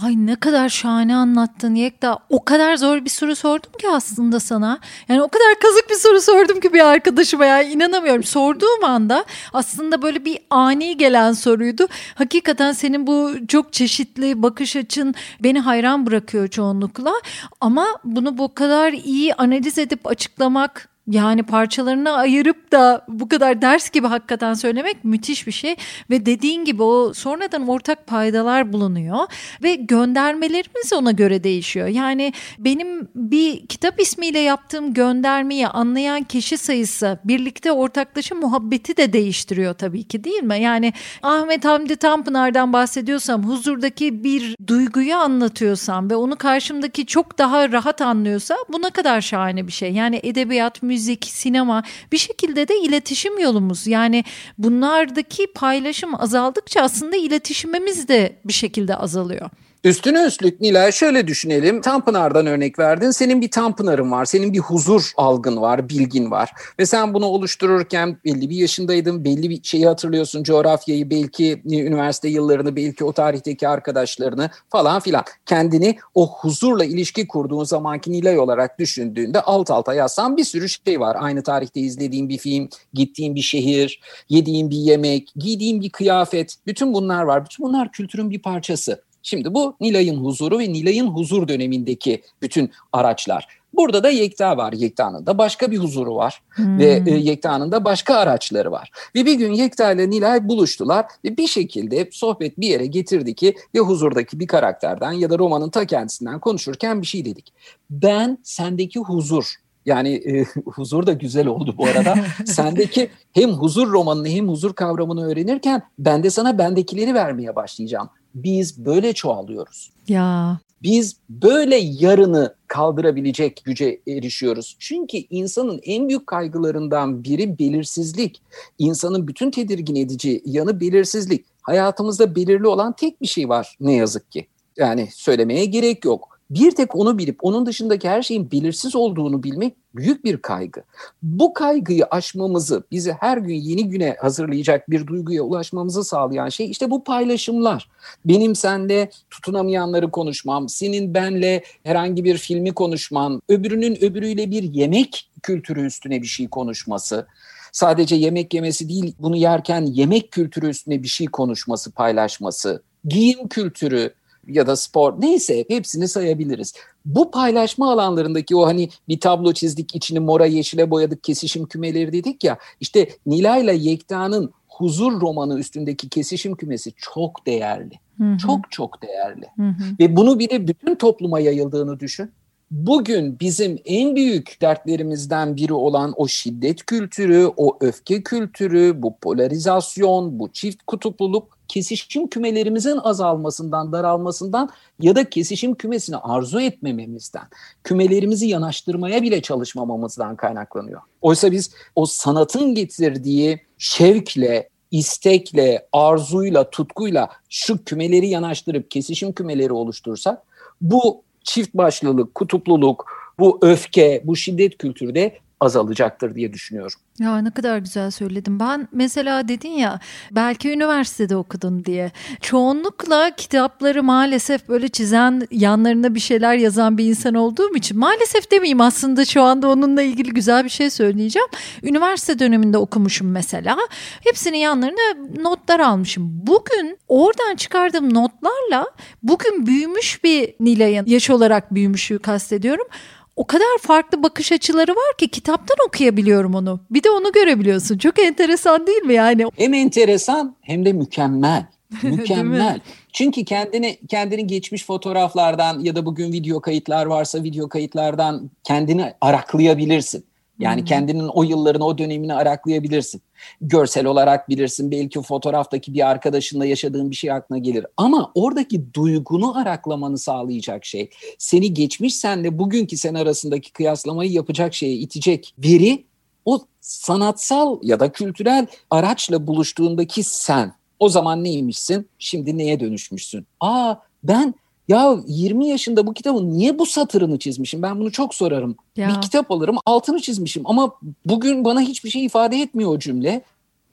Ay 0.01 0.13
ne 0.17 0.35
kadar 0.35 0.69
şahane 0.69 1.15
anlattın 1.15 1.75
Yekta. 1.75 2.19
O 2.29 2.45
kadar 2.45 2.75
zor 2.75 3.05
bir 3.05 3.09
soru 3.09 3.35
sordum 3.35 3.71
ki 3.79 3.89
aslında 3.89 4.39
sana. 4.39 4.79
Yani 5.09 5.21
o 5.21 5.27
kadar 5.27 5.59
kazık 5.61 5.89
bir 5.89 5.95
soru 5.95 6.21
sordum 6.21 6.59
ki 6.59 6.73
bir 6.73 6.79
arkadaşıma 6.85 7.45
ya 7.45 7.61
inanamıyorum. 7.61 8.23
Sorduğum 8.23 8.83
anda 8.83 9.25
aslında 9.53 10.01
böyle 10.01 10.25
bir 10.25 10.39
ani 10.49 10.97
gelen 10.97 11.31
soruydu. 11.31 11.87
Hakikaten 12.15 12.71
senin 12.71 13.07
bu 13.07 13.31
çok 13.47 13.73
çeşitli 13.73 14.43
bakış 14.43 14.75
açın 14.75 15.15
beni 15.43 15.59
hayran 15.59 16.05
bırakıyor 16.05 16.47
çoğunlukla. 16.47 17.13
Ama 17.61 17.87
bunu 18.03 18.37
bu 18.37 18.53
kadar 18.53 18.93
iyi 18.93 19.33
analiz 19.33 19.77
edip 19.77 20.07
açıklamak 20.07 20.92
yani 21.07 21.43
parçalarına 21.43 22.11
ayırıp 22.11 22.71
da 22.71 23.05
bu 23.07 23.29
kadar 23.29 23.61
ders 23.61 23.89
gibi 23.89 24.07
hakikaten 24.07 24.53
söylemek 24.53 25.03
müthiş 25.03 25.47
bir 25.47 25.51
şey 25.51 25.75
ve 26.09 26.25
dediğin 26.25 26.65
gibi 26.65 26.83
o 26.83 27.13
sonradan 27.13 27.67
ortak 27.67 28.07
paydalar 28.07 28.73
bulunuyor 28.73 29.17
ve 29.63 29.75
göndermelerimiz 29.75 30.93
ona 30.93 31.11
göre 31.11 31.43
değişiyor. 31.43 31.87
Yani 31.87 32.33
benim 32.59 33.07
bir 33.15 33.67
kitap 33.67 34.01
ismiyle 34.01 34.39
yaptığım 34.39 34.93
göndermeyi 34.93 35.67
anlayan 35.67 36.23
kişi 36.23 36.57
sayısı 36.57 37.19
birlikte 37.23 37.71
ortaklaşa 37.71 38.35
muhabbeti 38.35 38.97
de 38.97 39.13
değiştiriyor 39.13 39.73
tabii 39.73 40.03
ki 40.03 40.23
değil 40.23 40.43
mi? 40.43 40.61
Yani 40.61 40.93
Ahmet 41.23 41.65
Hamdi 41.65 41.95
Tanpınar'dan 41.95 42.73
bahsediyorsam 42.73 43.43
huzurdaki 43.43 44.23
bir 44.23 44.55
duyguyu 44.67 45.15
anlatıyorsam 45.15 46.09
ve 46.09 46.15
onu 46.15 46.35
karşımdaki 46.35 47.05
çok 47.05 47.37
daha 47.37 47.71
rahat 47.71 48.01
anlıyorsa 48.01 48.55
buna 48.69 48.89
kadar 48.89 49.21
şahane 49.21 49.67
bir 49.67 49.71
şey. 49.71 49.91
Yani 49.93 50.19
edebiyat, 50.23 50.83
müzik 50.83 50.92
müzik, 50.93 51.25
sinema 51.25 51.83
bir 52.11 52.17
şekilde 52.17 52.67
de 52.67 52.79
iletişim 52.79 53.39
yolumuz. 53.39 53.87
Yani 53.87 54.23
bunlardaki 54.57 55.47
paylaşım 55.47 56.21
azaldıkça 56.21 56.81
aslında 56.81 57.15
iletişimimiz 57.15 58.07
de 58.07 58.39
bir 58.45 58.53
şekilde 58.53 58.95
azalıyor. 58.95 59.49
Üstüne 59.83 60.25
üstlük 60.25 60.61
Nilay 60.61 60.91
şöyle 60.91 61.27
düşünelim. 61.27 61.81
Tanpınar'dan 61.81 62.45
örnek 62.45 62.79
verdin. 62.79 63.11
Senin 63.11 63.41
bir 63.41 63.51
Tanpınar'ın 63.51 64.11
var. 64.11 64.25
Senin 64.25 64.53
bir 64.53 64.59
huzur 64.59 65.11
algın 65.17 65.61
var, 65.61 65.89
bilgin 65.89 66.31
var. 66.31 66.51
Ve 66.79 66.85
sen 66.85 67.13
bunu 67.13 67.25
oluştururken 67.25 68.17
belli 68.25 68.49
bir 68.49 68.55
yaşındaydın. 68.55 69.25
Belli 69.25 69.49
bir 69.49 69.63
şeyi 69.63 69.87
hatırlıyorsun. 69.87 70.43
Coğrafyayı, 70.43 71.09
belki 71.09 71.61
üniversite 71.65 72.27
yıllarını, 72.27 72.75
belki 72.75 73.03
o 73.03 73.13
tarihteki 73.13 73.67
arkadaşlarını 73.67 74.49
falan 74.69 74.99
filan. 74.99 75.23
Kendini 75.45 75.97
o 76.15 76.29
huzurla 76.31 76.85
ilişki 76.85 77.27
kurduğun 77.27 77.63
zamanki 77.63 78.11
Nilay 78.11 78.39
olarak 78.39 78.79
düşündüğünde 78.79 79.41
alt 79.41 79.71
alta 79.71 79.93
yazsan 79.93 80.37
bir 80.37 80.43
sürü 80.43 80.69
şey 80.69 80.99
var. 80.99 81.17
Aynı 81.19 81.43
tarihte 81.43 81.79
izlediğin 81.79 82.29
bir 82.29 82.37
film, 82.37 82.69
gittiğin 82.93 83.35
bir 83.35 83.41
şehir, 83.41 84.01
yediğin 84.29 84.69
bir 84.69 84.77
yemek, 84.77 85.31
giydiğin 85.35 85.81
bir 85.81 85.89
kıyafet. 85.89 86.55
Bütün 86.67 86.93
bunlar 86.93 87.23
var. 87.23 87.45
Bütün 87.45 87.65
bunlar 87.65 87.91
kültürün 87.91 88.29
bir 88.29 88.41
parçası. 88.41 89.01
Şimdi 89.23 89.53
bu 89.53 89.75
Nilay'ın 89.81 90.17
huzuru 90.17 90.59
ve 90.59 90.73
Nilay'ın 90.73 91.07
huzur 91.07 91.47
dönemindeki 91.47 92.21
bütün 92.41 92.71
araçlar. 92.93 93.47
Burada 93.73 94.03
da 94.03 94.09
Yekta 94.09 94.57
var. 94.57 94.73
Yekta'nın 94.73 95.25
da 95.25 95.37
başka 95.37 95.71
bir 95.71 95.77
huzuru 95.77 96.15
var. 96.15 96.41
Hmm. 96.49 96.79
Ve 96.79 97.03
e, 97.07 97.11
Yekta'nın 97.11 97.71
da 97.71 97.85
başka 97.85 98.15
araçları 98.15 98.71
var. 98.71 98.91
Ve 99.15 99.25
bir 99.25 99.33
gün 99.33 99.53
Yekta 99.53 99.91
ile 99.91 100.09
Nilay 100.09 100.47
buluştular 100.47 101.05
ve 101.25 101.37
bir 101.37 101.47
şekilde 101.47 102.09
sohbet 102.11 102.59
bir 102.59 102.67
yere 102.67 102.85
getirdi 102.85 103.35
ki 103.35 103.55
ve 103.75 103.79
huzurdaki 103.79 104.39
bir 104.39 104.47
karakterden 104.47 105.11
ya 105.11 105.29
da 105.29 105.39
romanın 105.39 105.69
ta 105.69 105.85
kendisinden 105.85 106.39
konuşurken 106.39 107.01
bir 107.01 107.07
şey 107.07 107.25
dedik. 107.25 107.53
Ben 107.89 108.37
sendeki 108.43 108.99
huzur 108.99 109.55
yani 109.85 110.13
e, 110.13 110.45
huzur 110.65 111.07
da 111.07 111.13
güzel 111.13 111.47
oldu 111.47 111.75
bu 111.77 111.85
arada. 111.85 112.15
Sendeki 112.45 113.09
hem 113.33 113.49
huzur 113.49 113.91
romanını 113.91 114.27
hem 114.27 114.47
huzur 114.47 114.73
kavramını 114.73 115.25
öğrenirken 115.25 115.81
ben 115.99 116.23
de 116.23 116.29
sana 116.29 116.57
bendekileri 116.57 117.13
vermeye 117.13 117.55
başlayacağım. 117.55 118.09
Biz 118.35 118.85
böyle 118.85 119.13
çoğalıyoruz. 119.13 119.91
Ya. 120.07 120.59
Biz 120.83 121.17
böyle 121.29 121.75
yarını 121.75 122.55
kaldırabilecek 122.67 123.61
güce 123.65 124.01
erişiyoruz. 124.07 124.75
Çünkü 124.79 125.17
insanın 125.17 125.79
en 125.83 126.09
büyük 126.09 126.27
kaygılarından 126.27 127.23
biri 127.23 127.59
belirsizlik. 127.59 128.41
İnsanın 128.79 129.27
bütün 129.27 129.51
tedirgin 129.51 129.95
edici 129.95 130.41
yanı 130.45 130.79
belirsizlik. 130.79 131.45
Hayatımızda 131.61 132.35
belirli 132.35 132.67
olan 132.67 132.93
tek 132.93 133.21
bir 133.21 133.27
şey 133.27 133.49
var 133.49 133.77
ne 133.79 133.93
yazık 133.93 134.31
ki. 134.31 134.47
Yani 134.77 135.09
söylemeye 135.11 135.65
gerek 135.65 136.05
yok 136.05 136.32
bir 136.49 136.71
tek 136.71 136.95
onu 136.95 137.17
bilip 137.17 137.37
onun 137.41 137.65
dışındaki 137.65 138.09
her 138.09 138.21
şeyin 138.21 138.51
belirsiz 138.51 138.95
olduğunu 138.95 139.43
bilmek 139.43 139.75
büyük 139.95 140.25
bir 140.25 140.37
kaygı. 140.37 140.83
Bu 141.23 141.53
kaygıyı 141.53 142.05
aşmamızı, 142.05 142.83
bizi 142.91 143.11
her 143.11 143.37
gün 143.37 143.55
yeni 143.55 143.89
güne 143.89 144.15
hazırlayacak 144.19 144.89
bir 144.89 145.07
duyguya 145.07 145.43
ulaşmamızı 145.43 146.03
sağlayan 146.03 146.49
şey 146.49 146.71
işte 146.71 146.91
bu 146.91 147.03
paylaşımlar. 147.03 147.89
Benim 148.25 148.55
senle 148.55 149.09
tutunamayanları 149.29 150.11
konuşmam, 150.11 150.69
senin 150.69 151.13
benle 151.13 151.63
herhangi 151.83 152.23
bir 152.23 152.37
filmi 152.37 152.73
konuşman, 152.73 153.41
öbürünün 153.49 154.03
öbürüyle 154.03 154.51
bir 154.51 154.63
yemek 154.63 155.29
kültürü 155.43 155.85
üstüne 155.85 156.21
bir 156.21 156.27
şey 156.27 156.47
konuşması 156.47 157.27
sadece 157.73 158.15
yemek 158.15 158.53
yemesi 158.53 158.89
değil 158.89 159.15
bunu 159.19 159.35
yerken 159.35 159.81
yemek 159.81 160.31
kültürü 160.31 160.69
üstüne 160.69 161.03
bir 161.03 161.07
şey 161.07 161.27
konuşması, 161.27 161.91
paylaşması, 161.91 162.83
giyim 163.05 163.47
kültürü, 163.47 164.13
ya 164.47 164.67
da 164.67 164.75
spor 164.75 165.21
neyse 165.21 165.65
hepsini 165.67 166.07
sayabiliriz. 166.07 166.73
Bu 167.05 167.31
paylaşma 167.31 167.91
alanlarındaki 167.91 168.55
o 168.55 168.65
hani 168.65 168.89
bir 169.07 169.19
tablo 169.19 169.53
çizdik 169.53 169.95
içini 169.95 170.19
mora 170.19 170.45
yeşile 170.45 170.91
boyadık 170.91 171.23
kesişim 171.23 171.65
kümeleri 171.65 172.13
dedik 172.13 172.43
ya 172.43 172.57
işte 172.79 173.09
Nilay 173.25 173.63
ile 173.63 173.73
Yekta'nın 173.75 174.53
huzur 174.67 175.21
romanı 175.21 175.59
üstündeki 175.59 176.09
kesişim 176.09 176.55
kümesi 176.55 176.93
çok 176.97 177.45
değerli. 177.45 177.99
Hı 178.17 178.23
hı. 178.23 178.37
Çok 178.37 178.71
çok 178.71 179.01
değerli. 179.01 179.45
Hı 179.55 179.67
hı. 179.67 179.83
Ve 179.99 180.15
bunu 180.15 180.39
bir 180.39 180.49
de 180.49 180.67
bütün 180.67 180.95
topluma 180.95 181.39
yayıldığını 181.39 181.99
düşün. 181.99 182.31
Bugün 182.71 183.39
bizim 183.39 183.79
en 183.85 184.15
büyük 184.15 184.57
dertlerimizden 184.61 185.55
biri 185.55 185.73
olan 185.73 186.13
o 186.15 186.27
şiddet 186.27 186.85
kültürü, 186.85 187.51
o 187.57 187.77
öfke 187.81 188.23
kültürü, 188.23 189.01
bu 189.01 189.17
polarizasyon, 189.17 190.39
bu 190.39 190.51
çift 190.51 190.83
kutupluluk 190.87 191.52
kesişim 191.67 192.27
kümelerimizin 192.27 192.97
azalmasından, 193.03 193.91
daralmasından 193.91 194.69
ya 194.99 195.15
da 195.15 195.29
kesişim 195.29 195.75
kümesini 195.75 196.17
arzu 196.17 196.59
etmememizden, 196.59 197.43
kümelerimizi 197.83 198.47
yanaştırmaya 198.47 199.21
bile 199.21 199.41
çalışmamamızdan 199.41 200.35
kaynaklanıyor. 200.35 201.01
Oysa 201.21 201.51
biz 201.51 201.71
o 201.95 202.05
sanatın 202.05 202.75
getirdiği 202.75 203.61
şevkle, 203.77 204.69
istekle, 204.91 205.87
arzuyla, 205.93 206.69
tutkuyla 206.69 207.29
şu 207.49 207.83
kümeleri 207.83 208.27
yanaştırıp 208.27 208.91
kesişim 208.91 209.33
kümeleri 209.33 209.73
oluştursak 209.73 210.41
bu 210.81 211.23
çift 211.43 211.73
başlılık, 211.73 212.35
kutupluluk, 212.35 213.05
bu 213.39 213.59
öfke, 213.61 214.21
bu 214.25 214.35
şiddet 214.35 214.77
kültürü 214.77 215.15
de 215.15 215.37
azalacaktır 215.63 216.35
diye 216.35 216.53
düşünüyorum. 216.53 216.99
Ya 217.19 217.37
ne 217.37 217.51
kadar 217.51 217.77
güzel 217.77 218.11
söyledin. 218.11 218.59
Ben 218.59 218.87
mesela 218.91 219.47
dedin 219.47 219.69
ya 219.69 219.99
belki 220.31 220.71
üniversitede 220.71 221.35
okudun 221.35 221.85
diye. 221.85 222.11
Çoğunlukla 222.41 223.31
kitapları 223.35 224.03
maalesef 224.03 224.69
böyle 224.69 224.87
çizen 224.87 225.47
yanlarına 225.51 226.15
bir 226.15 226.19
şeyler 226.19 226.55
yazan 226.55 226.97
bir 226.97 227.05
insan 227.05 227.33
olduğum 227.33 227.75
için 227.75 227.99
maalesef 227.99 228.51
demeyeyim 228.51 228.81
aslında 228.81 229.25
şu 229.25 229.41
anda 229.41 229.69
onunla 229.69 230.01
ilgili 230.01 230.29
güzel 230.29 230.63
bir 230.63 230.69
şey 230.69 230.89
söyleyeceğim. 230.89 231.47
Üniversite 231.83 232.39
döneminde 232.39 232.77
okumuşum 232.77 233.31
mesela. 233.31 233.77
Hepsinin 234.23 234.57
yanlarına 234.57 235.41
notlar 235.41 235.79
almışım. 235.79 236.41
Bugün 236.47 236.97
oradan 237.07 237.55
çıkardığım 237.55 238.13
notlarla 238.13 238.85
bugün 239.23 239.65
büyümüş 239.65 240.23
bir 240.23 240.53
Nilay'ın 240.59 241.05
yaş 241.05 241.29
olarak 241.29 241.73
büyümüşü 241.73 242.19
kastediyorum 242.19 242.87
o 243.35 243.47
kadar 243.47 243.77
farklı 243.81 244.23
bakış 244.23 244.51
açıları 244.51 244.91
var 244.91 245.17
ki 245.17 245.27
kitaptan 245.27 245.77
okuyabiliyorum 245.87 246.55
onu. 246.55 246.79
Bir 246.91 247.03
de 247.03 247.09
onu 247.09 247.31
görebiliyorsun. 247.31 247.97
Çok 247.97 248.19
enteresan 248.19 248.87
değil 248.87 249.01
mi 249.01 249.13
yani? 249.13 249.45
Hem 249.55 249.73
enteresan 249.73 250.55
hem 250.61 250.85
de 250.85 250.93
mükemmel. 250.93 251.65
Mükemmel. 252.03 252.79
Çünkü 253.13 253.45
kendini 253.45 253.97
kendini 254.07 254.47
geçmiş 254.47 254.85
fotoğraflardan 254.85 255.79
ya 255.79 255.95
da 255.95 256.05
bugün 256.05 256.31
video 256.31 256.61
kayıtlar 256.61 257.05
varsa 257.05 257.43
video 257.43 257.69
kayıtlardan 257.69 258.51
kendini 258.63 259.13
araklayabilirsin. 259.21 260.25
Yani 260.59 260.79
hmm. 260.79 260.85
kendinin 260.85 261.27
o 261.27 261.43
yıllarını, 261.43 261.85
o 261.85 261.97
dönemini 261.97 262.33
araklayabilirsin. 262.33 263.21
Görsel 263.61 264.05
olarak 264.05 264.49
bilirsin. 264.49 264.91
Belki 264.91 265.21
fotoğraftaki 265.21 265.93
bir 265.93 266.09
arkadaşınla 266.09 266.65
yaşadığın 266.65 267.11
bir 267.11 267.15
şey 267.15 267.31
aklına 267.31 267.59
gelir. 267.59 267.85
Ama 267.97 268.31
oradaki 268.35 268.93
duygunu 268.93 269.57
araklamanı 269.57 270.17
sağlayacak 270.17 270.85
şey, 270.85 271.09
seni 271.37 271.73
geçmiş 271.73 272.15
senle 272.15 272.57
bugünkü 272.59 272.97
sen 272.97 273.13
arasındaki 273.13 273.73
kıyaslamayı 273.73 274.31
yapacak 274.31 274.73
şeye 274.73 274.93
itecek 274.93 275.55
veri 275.57 276.05
o 276.45 276.59
sanatsal 276.81 277.79
ya 277.83 277.99
da 277.99 278.11
kültürel 278.11 278.67
araçla 278.89 279.47
buluştuğundaki 279.47 280.23
sen. 280.23 280.73
O 280.99 281.09
zaman 281.09 281.43
neymişsin? 281.43 282.09
Şimdi 282.19 282.57
neye 282.57 282.79
dönüşmüşsün? 282.79 283.47
Aa 283.59 283.95
ben 284.23 284.53
ya 284.87 285.17
20 285.27 285.67
yaşında 285.67 286.07
bu 286.07 286.13
kitabın 286.13 286.51
niye 286.51 286.79
bu 286.79 286.85
satırını 286.85 287.39
çizmişim? 287.39 287.81
Ben 287.81 287.99
bunu 287.99 288.11
çok 288.11 288.35
sorarım. 288.35 288.75
Ya. 288.95 289.09
Bir 289.09 289.21
kitap 289.21 289.51
alırım 289.51 289.77
altını 289.85 290.21
çizmişim 290.21 290.63
ama 290.65 290.95
bugün 291.25 291.65
bana 291.65 291.81
hiçbir 291.81 292.09
şey 292.09 292.25
ifade 292.25 292.61
etmiyor 292.61 292.89
o 292.91 292.99
cümle. 292.99 293.41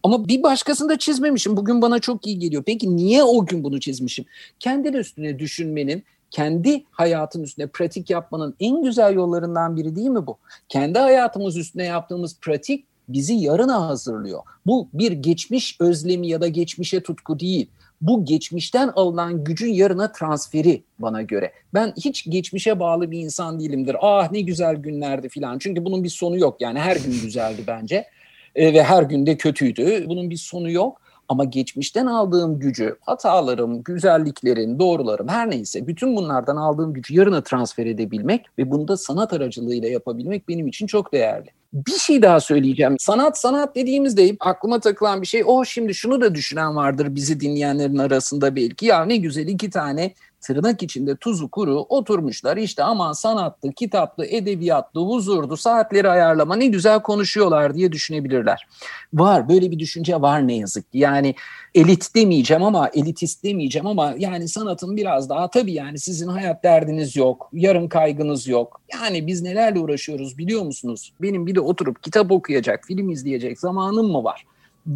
Ama 0.02 0.28
bir 0.28 0.42
başkasını 0.42 0.88
da 0.88 0.98
çizmemişim. 0.98 1.56
Bugün 1.56 1.82
bana 1.82 1.98
çok 1.98 2.26
iyi 2.26 2.38
geliyor. 2.38 2.62
Peki 2.66 2.96
niye 2.96 3.22
o 3.22 3.46
gün 3.46 3.64
bunu 3.64 3.80
çizmişim? 3.80 4.24
Kendin 4.60 4.92
üstüne 4.92 5.38
düşünmenin, 5.38 6.04
kendi 6.30 6.84
hayatın 6.90 7.42
üstüne 7.42 7.66
pratik 7.66 8.10
yapmanın 8.10 8.54
en 8.60 8.82
güzel 8.82 9.14
yollarından 9.14 9.76
biri 9.76 9.96
değil 9.96 10.08
mi 10.08 10.26
bu? 10.26 10.36
Kendi 10.68 10.98
hayatımız 10.98 11.56
üstüne 11.56 11.84
yaptığımız 11.84 12.36
pratik 12.40 12.84
bizi 13.08 13.34
yarına 13.34 13.88
hazırlıyor. 13.88 14.40
Bu 14.66 14.88
bir 14.92 15.12
geçmiş 15.12 15.76
özlemi 15.80 16.28
ya 16.28 16.40
da 16.40 16.48
geçmişe 16.48 17.02
tutku 17.02 17.40
değil 17.40 17.68
bu 18.00 18.24
geçmişten 18.24 18.88
alınan 18.96 19.44
gücün 19.44 19.72
yarına 19.72 20.12
transferi 20.12 20.82
bana 20.98 21.22
göre. 21.22 21.52
Ben 21.74 21.92
hiç 21.96 22.30
geçmişe 22.30 22.80
bağlı 22.80 23.10
bir 23.10 23.18
insan 23.18 23.60
değilimdir. 23.60 23.96
Ah 24.00 24.32
ne 24.32 24.40
güzel 24.40 24.76
günlerdi 24.76 25.28
filan. 25.28 25.58
Çünkü 25.58 25.84
bunun 25.84 26.04
bir 26.04 26.08
sonu 26.08 26.38
yok. 26.38 26.60
Yani 26.60 26.78
her 26.78 26.96
gün 26.96 27.12
güzeldi 27.22 27.62
bence. 27.66 28.06
E, 28.54 28.74
ve 28.74 28.82
her 28.82 29.02
gün 29.02 29.26
de 29.26 29.36
kötüydü. 29.36 30.08
Bunun 30.08 30.30
bir 30.30 30.36
sonu 30.36 30.70
yok. 30.70 31.00
Ama 31.28 31.44
geçmişten 31.44 32.06
aldığım 32.06 32.58
gücü, 32.58 32.96
hatalarım, 33.00 33.82
güzelliklerin, 33.82 34.78
doğrularım 34.78 35.28
her 35.28 35.50
neyse 35.50 35.86
bütün 35.86 36.16
bunlardan 36.16 36.56
aldığım 36.56 36.92
gücü 36.92 37.14
yarına 37.14 37.42
transfer 37.42 37.86
edebilmek 37.86 38.46
ve 38.58 38.70
bunu 38.70 38.88
da 38.88 38.96
sanat 38.96 39.32
aracılığıyla 39.32 39.88
yapabilmek 39.88 40.48
benim 40.48 40.66
için 40.66 40.86
çok 40.86 41.12
değerli. 41.12 41.50
Bir 41.72 41.92
şey 41.92 42.22
daha 42.22 42.40
söyleyeceğim. 42.40 42.96
Sanat 42.98 43.38
sanat 43.38 43.76
dediğimizde 43.76 44.36
aklıma 44.40 44.80
takılan 44.80 45.22
bir 45.22 45.26
şey. 45.26 45.42
Oh, 45.46 45.64
şimdi 45.64 45.94
şunu 45.94 46.20
da 46.20 46.34
düşünen 46.34 46.76
vardır 46.76 47.14
bizi 47.14 47.40
dinleyenlerin 47.40 47.98
arasında 47.98 48.56
belki. 48.56 48.86
Ya 48.86 49.04
ne 49.04 49.16
güzel 49.16 49.46
iki 49.48 49.70
tane 49.70 50.14
tırnak 50.40 50.82
içinde 50.82 51.16
tuzu 51.16 51.50
kuru 51.50 51.86
oturmuşlar 51.88 52.56
işte 52.56 52.82
aman 52.82 53.12
sanattı, 53.12 53.72
kitaptı, 53.72 54.24
edebiyatlı, 54.24 55.00
huzurdu, 55.00 55.56
saatleri 55.56 56.10
ayarlama 56.10 56.56
ne 56.56 56.66
güzel 56.66 57.02
konuşuyorlar 57.02 57.74
diye 57.74 57.92
düşünebilirler. 57.92 58.66
Var 59.14 59.48
böyle 59.48 59.70
bir 59.70 59.78
düşünce 59.78 60.20
var 60.20 60.48
ne 60.48 60.56
yazık 60.56 60.92
ki. 60.92 60.98
Yani 60.98 61.34
elit 61.74 62.14
demeyeceğim 62.14 62.62
ama 62.62 62.88
elitist 62.94 63.44
demeyeceğim 63.44 63.86
ama 63.86 64.14
yani 64.18 64.48
sanatın 64.48 64.96
biraz 64.96 65.28
daha 65.28 65.50
tabii 65.50 65.72
yani 65.72 65.98
sizin 65.98 66.28
hayat 66.28 66.64
derdiniz 66.64 67.16
yok, 67.16 67.50
yarın 67.52 67.88
kaygınız 67.88 68.48
yok. 68.48 68.80
Yani 68.94 69.26
biz 69.26 69.42
nelerle 69.42 69.78
uğraşıyoruz 69.78 70.38
biliyor 70.38 70.62
musunuz? 70.62 71.12
Benim 71.22 71.46
bir 71.46 71.54
de 71.54 71.60
oturup 71.60 72.02
kitap 72.02 72.32
okuyacak, 72.32 72.84
film 72.86 73.10
izleyecek 73.10 73.60
zamanım 73.60 74.12
mı 74.12 74.24
var 74.24 74.46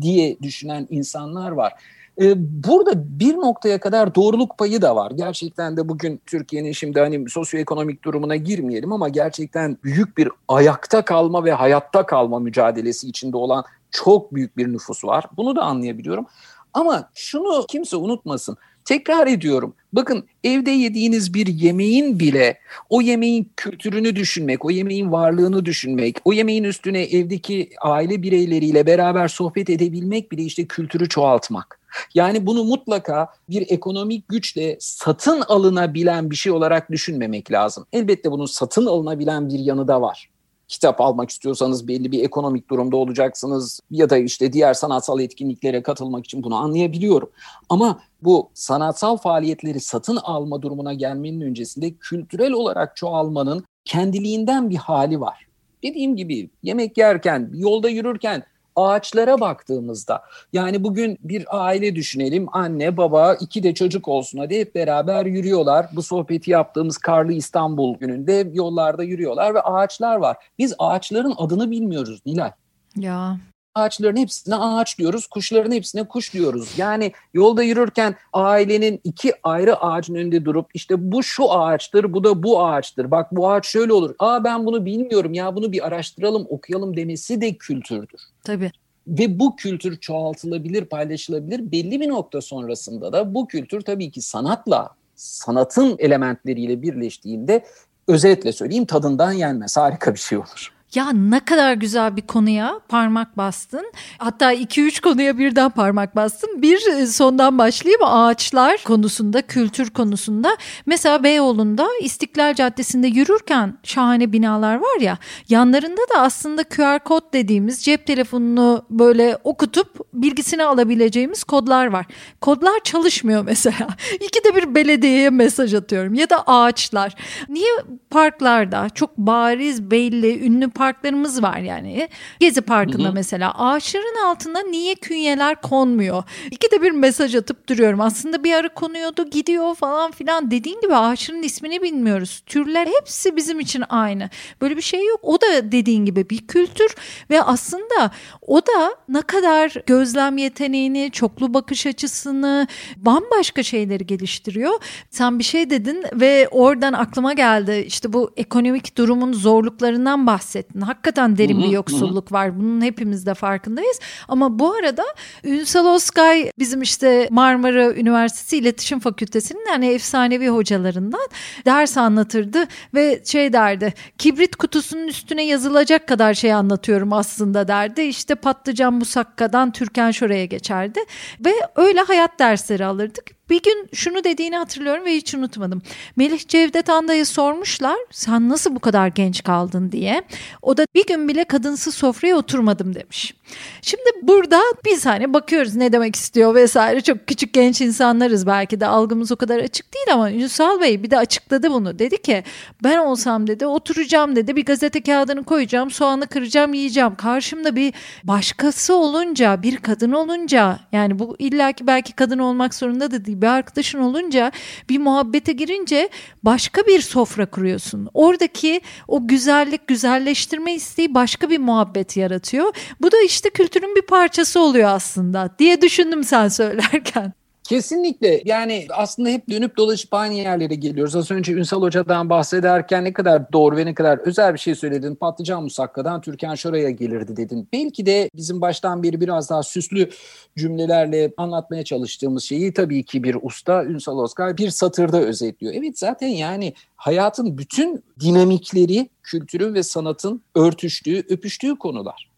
diye 0.00 0.38
düşünen 0.42 0.86
insanlar 0.90 1.50
var. 1.50 1.72
Ee, 2.20 2.34
burada 2.64 3.18
bir 3.20 3.34
noktaya 3.34 3.80
kadar 3.80 4.14
doğruluk 4.14 4.58
payı 4.58 4.82
da 4.82 4.96
var. 4.96 5.10
Gerçekten 5.10 5.76
de 5.76 5.88
bugün 5.88 6.20
Türkiye'nin 6.26 6.72
şimdi 6.72 7.00
hani 7.00 7.30
sosyoekonomik 7.30 8.04
durumuna 8.04 8.36
girmeyelim 8.36 8.92
ama 8.92 9.08
gerçekten 9.08 9.78
büyük 9.84 10.18
bir 10.18 10.28
ayakta 10.48 11.04
kalma 11.04 11.44
ve 11.44 11.52
hayatta 11.52 12.06
kalma 12.06 12.38
mücadelesi 12.38 13.08
içinde 13.08 13.36
olan 13.36 13.64
çok 13.90 14.34
büyük 14.34 14.56
bir 14.56 14.72
nüfus 14.72 15.04
var. 15.04 15.24
Bunu 15.36 15.56
da 15.56 15.62
anlayabiliyorum. 15.62 16.26
Ama 16.74 17.10
şunu 17.14 17.64
kimse 17.68 17.96
unutmasın. 17.96 18.56
Tekrar 18.84 19.26
ediyorum. 19.26 19.74
Bakın 19.92 20.24
evde 20.44 20.70
yediğiniz 20.70 21.34
bir 21.34 21.46
yemeğin 21.46 22.20
bile 22.20 22.58
o 22.90 23.00
yemeğin 23.00 23.52
kültürünü 23.56 24.16
düşünmek, 24.16 24.64
o 24.64 24.70
yemeğin 24.70 25.12
varlığını 25.12 25.64
düşünmek, 25.64 26.16
o 26.24 26.32
yemeğin 26.32 26.64
üstüne 26.64 27.02
evdeki 27.02 27.70
aile 27.80 28.22
bireyleriyle 28.22 28.86
beraber 28.86 29.28
sohbet 29.28 29.70
edebilmek 29.70 30.32
bile 30.32 30.42
işte 30.42 30.66
kültürü 30.66 31.08
çoğaltmak. 31.08 31.83
Yani 32.14 32.46
bunu 32.46 32.64
mutlaka 32.64 33.28
bir 33.48 33.66
ekonomik 33.70 34.28
güçle 34.28 34.76
satın 34.80 35.40
alınabilen 35.40 36.30
bir 36.30 36.36
şey 36.36 36.52
olarak 36.52 36.90
düşünmemek 36.90 37.52
lazım. 37.52 37.86
Elbette 37.92 38.30
bunun 38.30 38.46
satın 38.46 38.86
alınabilen 38.86 39.48
bir 39.48 39.58
yanı 39.58 39.88
da 39.88 40.02
var 40.02 40.30
kitap 40.68 41.00
almak 41.00 41.30
istiyorsanız 41.30 41.88
belli 41.88 42.12
bir 42.12 42.24
ekonomik 42.24 42.70
durumda 42.70 42.96
olacaksınız 42.96 43.80
ya 43.90 44.10
da 44.10 44.18
işte 44.18 44.52
diğer 44.52 44.74
sanatsal 44.74 45.20
etkinliklere 45.20 45.82
katılmak 45.82 46.24
için 46.24 46.42
bunu 46.42 46.56
anlayabiliyorum. 46.56 47.30
Ama 47.68 48.00
bu 48.22 48.50
sanatsal 48.54 49.16
faaliyetleri 49.16 49.80
satın 49.80 50.16
alma 50.16 50.62
durumuna 50.62 50.94
gelmenin 50.94 51.40
öncesinde 51.40 51.94
kültürel 51.94 52.52
olarak 52.52 52.96
çoğalmanın 52.96 53.64
kendiliğinden 53.84 54.70
bir 54.70 54.76
hali 54.76 55.20
var. 55.20 55.46
Dediğim 55.82 56.16
gibi 56.16 56.50
yemek 56.62 56.98
yerken, 56.98 57.50
yolda 57.54 57.88
yürürken 57.88 58.42
ağaçlara 58.76 59.40
baktığımızda 59.40 60.22
yani 60.52 60.84
bugün 60.84 61.18
bir 61.20 61.44
aile 61.50 61.94
düşünelim 61.94 62.46
anne 62.52 62.96
baba 62.96 63.34
iki 63.34 63.62
de 63.62 63.74
çocuk 63.74 64.08
olsun 64.08 64.38
hadi 64.38 64.58
hep 64.60 64.74
beraber 64.74 65.26
yürüyorlar. 65.26 65.86
Bu 65.92 66.02
sohbeti 66.02 66.50
yaptığımız 66.50 66.98
karlı 66.98 67.32
İstanbul 67.32 67.98
gününde 67.98 68.50
yollarda 68.52 69.02
yürüyorlar 69.02 69.54
ve 69.54 69.60
ağaçlar 69.60 70.16
var. 70.16 70.36
Biz 70.58 70.74
ağaçların 70.78 71.34
adını 71.36 71.70
bilmiyoruz 71.70 72.20
Nilay. 72.26 72.50
Ya 72.96 73.38
ağaçların 73.74 74.16
hepsine 74.16 74.56
ağaç 74.56 74.98
diyoruz, 74.98 75.26
kuşların 75.26 75.72
hepsine 75.72 76.04
kuş 76.04 76.32
diyoruz. 76.32 76.74
Yani 76.76 77.12
yolda 77.34 77.62
yürürken 77.62 78.16
ailenin 78.32 79.00
iki 79.04 79.32
ayrı 79.42 79.76
ağacın 79.76 80.14
önünde 80.14 80.44
durup 80.44 80.66
işte 80.74 81.12
bu 81.12 81.22
şu 81.22 81.52
ağaçtır, 81.52 82.12
bu 82.12 82.24
da 82.24 82.42
bu 82.42 82.64
ağaçtır. 82.64 83.10
Bak 83.10 83.32
bu 83.32 83.50
ağaç 83.50 83.66
şöyle 83.66 83.92
olur. 83.92 84.14
Aa 84.18 84.44
ben 84.44 84.66
bunu 84.66 84.84
bilmiyorum 84.84 85.34
ya 85.34 85.56
bunu 85.56 85.72
bir 85.72 85.86
araştıralım, 85.86 86.46
okuyalım 86.48 86.96
demesi 86.96 87.40
de 87.40 87.54
kültürdür. 87.54 88.20
Tabii. 88.44 88.72
Ve 89.06 89.38
bu 89.38 89.56
kültür 89.56 89.96
çoğaltılabilir, 89.96 90.84
paylaşılabilir. 90.84 91.72
Belli 91.72 92.00
bir 92.00 92.08
nokta 92.08 92.40
sonrasında 92.40 93.12
da 93.12 93.34
bu 93.34 93.46
kültür 93.46 93.80
tabii 93.80 94.10
ki 94.10 94.20
sanatla, 94.20 94.90
sanatın 95.14 95.96
elementleriyle 95.98 96.82
birleştiğinde 96.82 97.64
özetle 98.08 98.52
söyleyeyim 98.52 98.84
tadından 98.84 99.32
yenmez. 99.32 99.76
Harika 99.76 100.14
bir 100.14 100.18
şey 100.18 100.38
olur. 100.38 100.72
Ya 100.94 101.12
ne 101.12 101.40
kadar 101.40 101.72
güzel 101.72 102.16
bir 102.16 102.22
konuya 102.22 102.80
parmak 102.88 103.36
bastın. 103.36 103.92
Hatta 104.18 104.54
2-3 104.54 105.00
konuya 105.00 105.38
birden 105.38 105.70
parmak 105.70 106.16
bastın. 106.16 106.62
Bir 106.62 106.86
e, 106.86 107.06
sondan 107.06 107.58
başlayayım 107.58 108.00
ağaçlar 108.04 108.84
konusunda, 108.84 109.42
kültür 109.42 109.90
konusunda. 109.90 110.56
Mesela 110.86 111.22
Beyoğlu'nda 111.22 111.88
İstiklal 112.00 112.54
Caddesi'nde 112.54 113.06
yürürken 113.06 113.78
şahane 113.82 114.32
binalar 114.32 114.74
var 114.74 115.00
ya. 115.00 115.18
Yanlarında 115.48 116.00
da 116.14 116.20
aslında 116.20 116.64
QR 116.64 116.98
kod 117.04 117.22
dediğimiz 117.32 117.84
cep 117.84 118.06
telefonunu 118.06 118.86
böyle 118.90 119.38
okutup 119.44 120.00
bilgisini 120.14 120.64
alabileceğimiz 120.64 121.44
kodlar 121.44 121.86
var. 121.86 122.06
Kodlar 122.40 122.80
çalışmıyor 122.84 123.42
mesela. 123.46 123.88
İkide 124.20 124.54
bir 124.54 124.74
belediyeye 124.74 125.30
mesaj 125.30 125.74
atıyorum. 125.74 126.14
Ya 126.14 126.30
da 126.30 126.42
ağaçlar. 126.46 127.14
Niye 127.48 127.72
parklarda 128.10 128.88
çok 128.94 129.18
bariz 129.18 129.90
belli 129.90 130.46
ünlü 130.46 130.70
park 130.70 130.83
parklarımız 130.84 131.42
var 131.42 131.58
yani. 131.58 132.08
Gezi 132.40 132.60
Parkı'nda 132.60 133.04
hı 133.04 133.08
hı. 133.08 133.12
mesela 133.12 133.58
ağaçların 133.58 134.26
altında 134.26 134.62
niye 134.62 134.94
künyeler 134.94 135.60
konmuyor? 135.60 136.22
İki 136.50 136.70
de 136.70 136.82
bir 136.82 136.90
mesaj 136.90 137.34
atıp 137.34 137.68
duruyorum. 137.68 138.00
Aslında 138.00 138.44
bir 138.44 138.52
ara 138.54 138.68
konuyordu 138.68 139.30
gidiyor 139.30 139.74
falan 139.74 140.10
filan. 140.10 140.50
Dediğin 140.50 140.80
gibi 140.80 140.94
ağaçların 140.94 141.42
ismini 141.42 141.82
bilmiyoruz. 141.82 142.42
Türler 142.46 142.86
hepsi 142.86 143.36
bizim 143.36 143.60
için 143.60 143.84
aynı. 143.88 144.30
Böyle 144.60 144.76
bir 144.76 144.82
şey 144.82 145.06
yok. 145.06 145.20
O 145.22 145.40
da 145.40 145.72
dediğin 145.72 146.04
gibi 146.04 146.30
bir 146.30 146.46
kültür 146.46 146.94
ve 147.30 147.42
aslında 147.42 148.10
o 148.46 148.60
da 148.60 148.94
ne 149.08 149.22
kadar 149.22 149.74
gözlem 149.86 150.38
yeteneğini, 150.38 151.10
çoklu 151.12 151.54
bakış 151.54 151.86
açısını, 151.86 152.66
bambaşka 152.96 153.62
şeyleri 153.62 154.06
geliştiriyor. 154.06 154.72
Sen 155.10 155.38
bir 155.38 155.44
şey 155.44 155.70
dedin 155.70 156.04
ve 156.12 156.48
oradan 156.50 156.92
aklıma 156.92 157.32
geldi. 157.32 157.84
İşte 157.86 158.12
bu 158.12 158.32
ekonomik 158.36 158.98
durumun 158.98 159.32
zorluklarından 159.32 160.26
bahsettin. 160.26 160.73
Hakikaten 160.80 161.38
derin 161.38 161.62
bir 161.62 161.68
yoksulluk 161.68 162.32
var. 162.32 162.60
Bunun 162.60 162.80
hepimiz 162.80 163.26
de 163.26 163.34
farkındayız. 163.34 164.00
Ama 164.28 164.58
bu 164.58 164.72
arada 164.72 165.04
Ünsal 165.44 165.94
Özkay 165.94 166.50
bizim 166.58 166.82
işte 166.82 167.28
Marmara 167.30 167.92
Üniversitesi 167.94 168.56
İletişim 168.56 169.00
Fakültesi'nin 169.00 169.66
yani 169.70 169.86
efsanevi 169.86 170.48
hocalarından 170.48 171.28
ders 171.66 171.96
anlatırdı 171.96 172.58
ve 172.94 173.22
şey 173.24 173.52
derdi. 173.52 173.94
Kibrit 174.18 174.56
kutusunun 174.56 175.08
üstüne 175.08 175.46
yazılacak 175.46 176.08
kadar 176.08 176.34
şey 176.34 176.52
anlatıyorum 176.52 177.12
aslında 177.12 177.68
derdi. 177.68 178.02
İşte 178.02 178.34
patlıcan 178.34 178.94
musakkadan 178.94 179.72
Türkan 179.72 180.10
şuraya 180.10 180.44
geçerdi 180.44 181.00
ve 181.44 181.52
öyle 181.76 182.00
hayat 182.00 182.38
dersleri 182.38 182.84
alırdık. 182.84 183.43
Bir 183.50 183.62
gün 183.62 183.88
şunu 183.92 184.24
dediğini 184.24 184.56
hatırlıyorum 184.56 185.04
ve 185.04 185.14
hiç 185.14 185.34
unutmadım. 185.34 185.82
Melih 186.16 186.48
Cevdet 186.48 186.88
Anda'yı 186.88 187.26
sormuşlar 187.26 187.96
sen 188.10 188.48
nasıl 188.48 188.74
bu 188.74 188.80
kadar 188.80 189.08
genç 189.08 189.42
kaldın 189.42 189.92
diye. 189.92 190.22
O 190.62 190.76
da 190.76 190.86
bir 190.94 191.06
gün 191.06 191.28
bile 191.28 191.44
kadınsız 191.44 191.94
sofraya 191.94 192.36
oturmadım 192.36 192.94
demiş. 192.94 193.34
Şimdi 193.82 194.10
burada 194.22 194.60
bir 194.84 194.96
saniye 194.96 195.34
bakıyoruz 195.34 195.76
ne 195.76 195.92
demek 195.92 196.16
istiyor 196.16 196.54
vesaire. 196.54 197.00
Çok 197.00 197.26
küçük 197.26 197.54
genç 197.54 197.80
insanlarız 197.80 198.46
belki 198.46 198.80
de 198.80 198.86
algımız 198.86 199.32
o 199.32 199.36
kadar 199.36 199.58
açık 199.58 199.94
değil 199.94 200.06
ama 200.12 200.32
Ünsal 200.32 200.80
Bey 200.80 201.02
bir 201.02 201.10
de 201.10 201.18
açıkladı 201.18 201.70
bunu. 201.70 201.98
Dedi 201.98 202.22
ki 202.22 202.44
ben 202.84 202.98
olsam 202.98 203.46
dedi 203.46 203.66
oturacağım 203.66 204.36
dedi 204.36 204.56
bir 204.56 204.64
gazete 204.64 205.02
kağıdını 205.02 205.44
koyacağım 205.44 205.90
soğanı 205.90 206.26
kıracağım 206.26 206.74
yiyeceğim. 206.74 207.14
Karşımda 207.14 207.76
bir 207.76 207.94
başkası 208.24 208.94
olunca 208.94 209.62
bir 209.62 209.76
kadın 209.76 210.12
olunca 210.12 210.78
yani 210.92 211.18
bu 211.18 211.36
illaki 211.38 211.86
belki 211.86 212.12
kadın 212.12 212.38
olmak 212.38 212.74
zorunda 212.74 213.10
da 213.10 213.24
bir 213.42 213.46
arkadaşın 213.46 213.98
olunca 213.98 214.52
bir 214.88 214.98
muhabbete 214.98 215.52
girince 215.52 216.08
başka 216.42 216.82
bir 216.86 217.00
sofra 217.00 217.46
kuruyorsun. 217.46 218.08
Oradaki 218.14 218.80
o 219.08 219.26
güzellik 219.26 219.88
güzelleştirme 219.88 220.74
isteği 220.74 221.14
başka 221.14 221.50
bir 221.50 221.58
muhabbet 221.58 222.16
yaratıyor. 222.16 222.74
Bu 223.00 223.12
da 223.12 223.16
işte 223.26 223.50
kültürün 223.50 223.96
bir 223.96 224.02
parçası 224.02 224.60
oluyor 224.60 224.88
aslında 224.88 225.50
diye 225.58 225.82
düşündüm 225.82 226.24
sen 226.24 226.48
söylerken. 226.48 227.43
Kesinlikle 227.64 228.42
yani 228.44 228.86
aslında 228.90 229.28
hep 229.28 229.50
dönüp 229.50 229.76
dolaşıp 229.76 230.14
aynı 230.14 230.34
yerlere 230.34 230.74
geliyoruz. 230.74 231.16
Az 231.16 231.30
önce 231.30 231.52
Ünsal 231.52 231.82
Hoca'dan 231.82 232.30
bahsederken 232.30 233.04
ne 233.04 233.12
kadar 233.12 233.52
doğru 233.52 233.76
ve 233.76 233.86
ne 233.86 233.94
kadar 233.94 234.18
özel 234.18 234.54
bir 234.54 234.58
şey 234.58 234.74
söyledin. 234.74 235.14
Patlıcan 235.14 235.62
Musakka'dan 235.62 236.20
Türkan 236.20 236.54
Şoray'a 236.54 236.90
gelirdi 236.90 237.36
dedin. 237.36 237.68
Belki 237.72 238.06
de 238.06 238.30
bizim 238.36 238.60
baştan 238.60 239.02
beri 239.02 239.20
biraz 239.20 239.50
daha 239.50 239.62
süslü 239.62 240.10
cümlelerle 240.58 241.32
anlatmaya 241.36 241.84
çalıştığımız 241.84 242.44
şeyi 242.44 242.74
tabii 242.74 243.04
ki 243.04 243.22
bir 243.22 243.36
usta 243.42 243.84
Ünsal 243.84 244.24
Özkay 244.24 244.56
bir 244.56 244.70
satırda 244.70 245.20
özetliyor. 245.20 245.74
Evet 245.74 245.98
zaten 245.98 246.28
yani 246.28 246.74
hayatın 246.96 247.58
bütün 247.58 248.04
dinamikleri 248.20 249.08
kültürün 249.22 249.74
ve 249.74 249.82
sanatın 249.82 250.42
örtüştüğü, 250.54 251.18
öpüştüğü 251.28 251.78
konular. 251.78 252.33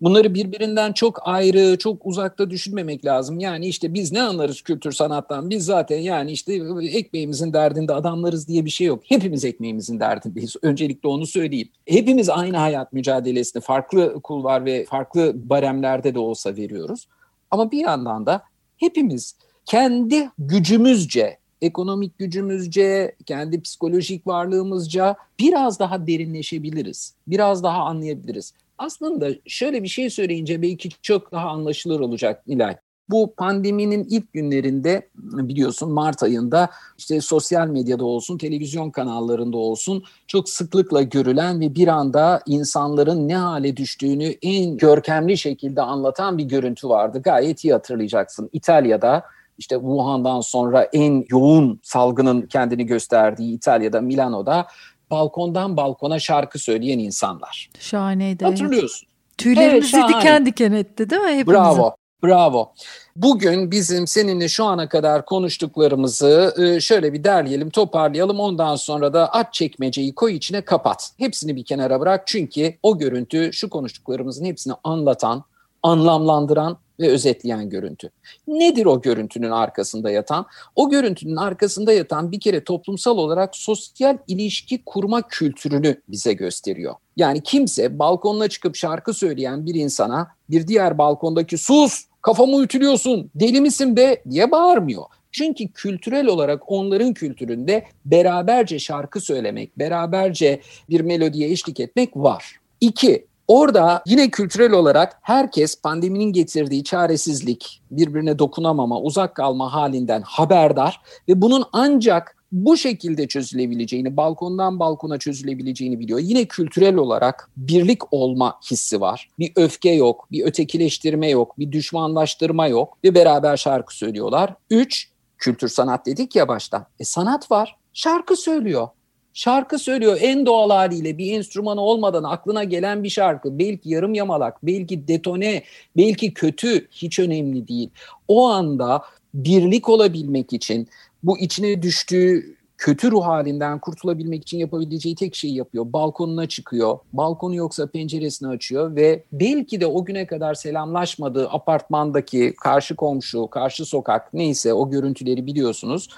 Bunları 0.00 0.34
birbirinden 0.34 0.92
çok 0.92 1.28
ayrı, 1.28 1.78
çok 1.78 2.06
uzakta 2.06 2.50
düşünmemek 2.50 3.04
lazım. 3.04 3.38
Yani 3.38 3.66
işte 3.66 3.94
biz 3.94 4.12
ne 4.12 4.22
anlarız 4.22 4.62
kültür 4.62 4.92
sanattan? 4.92 5.50
Biz 5.50 5.64
zaten 5.64 5.98
yani 5.98 6.32
işte 6.32 6.54
ekmeğimizin 6.92 7.52
derdinde 7.52 7.94
adamlarız 7.94 8.48
diye 8.48 8.64
bir 8.64 8.70
şey 8.70 8.86
yok. 8.86 9.02
Hepimiz 9.04 9.44
ekmeğimizin 9.44 10.00
derdindeyiz. 10.00 10.56
Öncelikle 10.62 11.08
onu 11.08 11.26
söyleyeyim. 11.26 11.68
Hepimiz 11.86 12.28
aynı 12.28 12.56
hayat 12.56 12.92
mücadelesini 12.92 13.62
farklı 13.62 14.20
kulvar 14.22 14.64
ve 14.64 14.84
farklı 14.84 15.32
baremlerde 15.50 16.14
de 16.14 16.18
olsa 16.18 16.56
veriyoruz. 16.56 17.08
Ama 17.50 17.70
bir 17.70 17.78
yandan 17.78 18.26
da 18.26 18.42
hepimiz 18.76 19.36
kendi 19.64 20.30
gücümüzce 20.38 21.38
ekonomik 21.62 22.18
gücümüzce, 22.18 23.16
kendi 23.26 23.60
psikolojik 23.60 24.26
varlığımızca 24.26 25.16
biraz 25.38 25.78
daha 25.78 26.06
derinleşebiliriz. 26.06 27.14
Biraz 27.26 27.62
daha 27.62 27.82
anlayabiliriz. 27.82 28.52
Aslında 28.78 29.28
şöyle 29.46 29.82
bir 29.82 29.88
şey 29.88 30.10
söyleyince 30.10 30.62
belki 30.62 30.88
çok 31.02 31.32
daha 31.32 31.48
anlaşılır 31.48 32.00
olacak 32.00 32.46
Nilay. 32.46 32.76
Bu 33.10 33.34
pandeminin 33.36 34.06
ilk 34.10 34.32
günlerinde 34.32 35.08
biliyorsun 35.14 35.92
Mart 35.92 36.22
ayında 36.22 36.70
işte 36.98 37.20
sosyal 37.20 37.68
medyada 37.68 38.04
olsun, 38.04 38.38
televizyon 38.38 38.90
kanallarında 38.90 39.56
olsun 39.56 40.04
çok 40.26 40.48
sıklıkla 40.48 41.02
görülen 41.02 41.60
ve 41.60 41.74
bir 41.74 41.88
anda 41.88 42.40
insanların 42.46 43.28
ne 43.28 43.36
hale 43.36 43.76
düştüğünü 43.76 44.34
en 44.42 44.76
görkemli 44.76 45.38
şekilde 45.38 45.82
anlatan 45.82 46.38
bir 46.38 46.44
görüntü 46.44 46.88
vardı. 46.88 47.22
Gayet 47.22 47.64
iyi 47.64 47.72
hatırlayacaksın. 47.72 48.50
İtalya'da 48.52 49.22
işte 49.58 49.74
Wuhan'dan 49.74 50.40
sonra 50.40 50.82
en 50.82 51.24
yoğun 51.30 51.80
salgının 51.82 52.42
kendini 52.42 52.86
gösterdiği 52.86 53.54
İtalya'da, 53.54 54.00
Milano'da 54.00 54.66
balkondan 55.14 55.76
balkona 55.76 56.18
şarkı 56.18 56.58
söyleyen 56.58 56.98
insanlar. 56.98 57.70
Şahaneydi. 57.80 58.44
Hatırlıyorsun. 58.44 59.08
Tüylerimizi 59.38 59.96
evet, 59.96 60.08
diken 60.08 60.46
diken 60.46 60.72
etti 60.72 61.10
değil 61.10 61.22
mi 61.22 61.28
hepimizin? 61.28 61.52
Bravo. 61.52 61.96
Bravo. 62.24 62.72
Bugün 63.16 63.70
bizim 63.70 64.06
seninle 64.06 64.48
şu 64.48 64.64
ana 64.64 64.88
kadar 64.88 65.24
konuştuklarımızı 65.24 66.54
e, 66.58 66.80
şöyle 66.80 67.12
bir 67.12 67.24
derleyelim, 67.24 67.70
toparlayalım. 67.70 68.40
Ondan 68.40 68.76
sonra 68.76 69.12
da 69.12 69.32
aç 69.32 69.54
çekmeceyi 69.54 70.14
koy 70.14 70.36
içine 70.36 70.60
kapat. 70.60 71.10
Hepsini 71.18 71.56
bir 71.56 71.64
kenara 71.64 72.00
bırak 72.00 72.26
çünkü 72.26 72.74
o 72.82 72.98
görüntü 72.98 73.52
şu 73.52 73.70
konuştuklarımızın 73.70 74.44
hepsini 74.44 74.74
anlatan, 74.84 75.44
anlamlandıran 75.82 76.76
ve 77.00 77.08
özetleyen 77.08 77.70
görüntü. 77.70 78.10
Nedir 78.48 78.86
o 78.86 79.00
görüntünün 79.00 79.50
arkasında 79.50 80.10
yatan? 80.10 80.46
O 80.76 80.90
görüntünün 80.90 81.36
arkasında 81.36 81.92
yatan 81.92 82.32
bir 82.32 82.40
kere 82.40 82.64
toplumsal 82.64 83.18
olarak 83.18 83.56
sosyal 83.56 84.18
ilişki 84.28 84.84
kurma 84.84 85.22
kültürünü 85.28 86.00
bize 86.08 86.32
gösteriyor. 86.32 86.94
Yani 87.16 87.42
kimse 87.42 87.98
balkonuna 87.98 88.48
çıkıp 88.48 88.76
şarkı 88.76 89.14
söyleyen 89.14 89.66
bir 89.66 89.74
insana 89.74 90.28
bir 90.50 90.68
diğer 90.68 90.98
balkondaki 90.98 91.58
sus 91.58 92.04
kafamı 92.22 92.62
ütülüyorsun 92.62 93.30
deli 93.34 93.60
misin 93.60 93.96
be 93.96 94.22
diye 94.30 94.50
bağırmıyor. 94.50 95.04
Çünkü 95.32 95.68
kültürel 95.68 96.26
olarak 96.26 96.62
onların 96.72 97.14
kültüründe 97.14 97.84
beraberce 98.04 98.78
şarkı 98.78 99.20
söylemek, 99.20 99.78
beraberce 99.78 100.60
bir 100.90 101.00
melodiye 101.00 101.50
eşlik 101.50 101.80
etmek 101.80 102.16
var. 102.16 102.56
İki, 102.80 103.26
Orada 103.48 104.02
yine 104.06 104.30
kültürel 104.30 104.72
olarak 104.72 105.18
herkes 105.22 105.80
pandeminin 105.80 106.32
getirdiği 106.32 106.84
çaresizlik, 106.84 107.82
birbirine 107.90 108.38
dokunamama, 108.38 109.00
uzak 109.00 109.34
kalma 109.34 109.72
halinden 109.72 110.22
haberdar 110.22 111.00
ve 111.28 111.42
bunun 111.42 111.64
ancak 111.72 112.36
bu 112.52 112.76
şekilde 112.76 113.28
çözülebileceğini, 113.28 114.16
balkondan 114.16 114.78
balkona 114.78 115.18
çözülebileceğini 115.18 116.00
biliyor. 116.00 116.18
Yine 116.18 116.44
kültürel 116.44 116.96
olarak 116.96 117.50
birlik 117.56 118.12
olma 118.12 118.58
hissi 118.70 119.00
var. 119.00 119.28
Bir 119.38 119.52
öfke 119.56 119.90
yok, 119.90 120.26
bir 120.32 120.44
ötekileştirme 120.44 121.30
yok, 121.30 121.58
bir 121.58 121.72
düşmanlaştırma 121.72 122.66
yok 122.66 122.98
ve 123.04 123.14
beraber 123.14 123.56
şarkı 123.56 123.96
söylüyorlar. 123.96 124.54
Üç, 124.70 125.08
kültür 125.38 125.68
sanat 125.68 126.06
dedik 126.06 126.36
ya 126.36 126.48
başta. 126.48 126.86
E 127.00 127.04
sanat 127.04 127.50
var, 127.50 127.76
şarkı 127.92 128.36
söylüyor 128.36 128.88
şarkı 129.34 129.78
söylüyor 129.78 130.18
en 130.20 130.46
doğal 130.46 130.70
haliyle 130.70 131.18
bir 131.18 131.32
enstrümanı 131.32 131.80
olmadan 131.80 132.24
aklına 132.24 132.64
gelen 132.64 133.04
bir 133.04 133.10
şarkı 133.10 133.58
belki 133.58 133.90
yarım 133.90 134.14
yamalak 134.14 134.66
belki 134.66 135.08
detone 135.08 135.62
belki 135.96 136.34
kötü 136.34 136.88
hiç 136.90 137.18
önemli 137.18 137.68
değil. 137.68 137.90
O 138.28 138.48
anda 138.48 139.02
birlik 139.34 139.88
olabilmek 139.88 140.52
için 140.52 140.88
bu 141.22 141.38
içine 141.38 141.82
düştüğü 141.82 142.56
kötü 142.78 143.10
ruh 143.10 143.24
halinden 143.24 143.78
kurtulabilmek 143.78 144.42
için 144.42 144.58
yapabileceği 144.58 145.14
tek 145.14 145.34
şeyi 145.34 145.56
yapıyor. 145.56 145.92
Balkonuna 145.92 146.48
çıkıyor. 146.48 146.98
Balkonu 147.12 147.54
yoksa 147.54 147.86
penceresini 147.86 148.48
açıyor 148.48 148.96
ve 148.96 149.24
belki 149.32 149.80
de 149.80 149.86
o 149.86 150.04
güne 150.04 150.26
kadar 150.26 150.54
selamlaşmadığı 150.54 151.48
apartmandaki 151.50 152.54
karşı 152.62 152.96
komşu, 152.96 153.46
karşı 153.46 153.84
sokak 153.84 154.34
neyse 154.34 154.72
o 154.72 154.90
görüntüleri 154.90 155.46
biliyorsunuz 155.46 156.08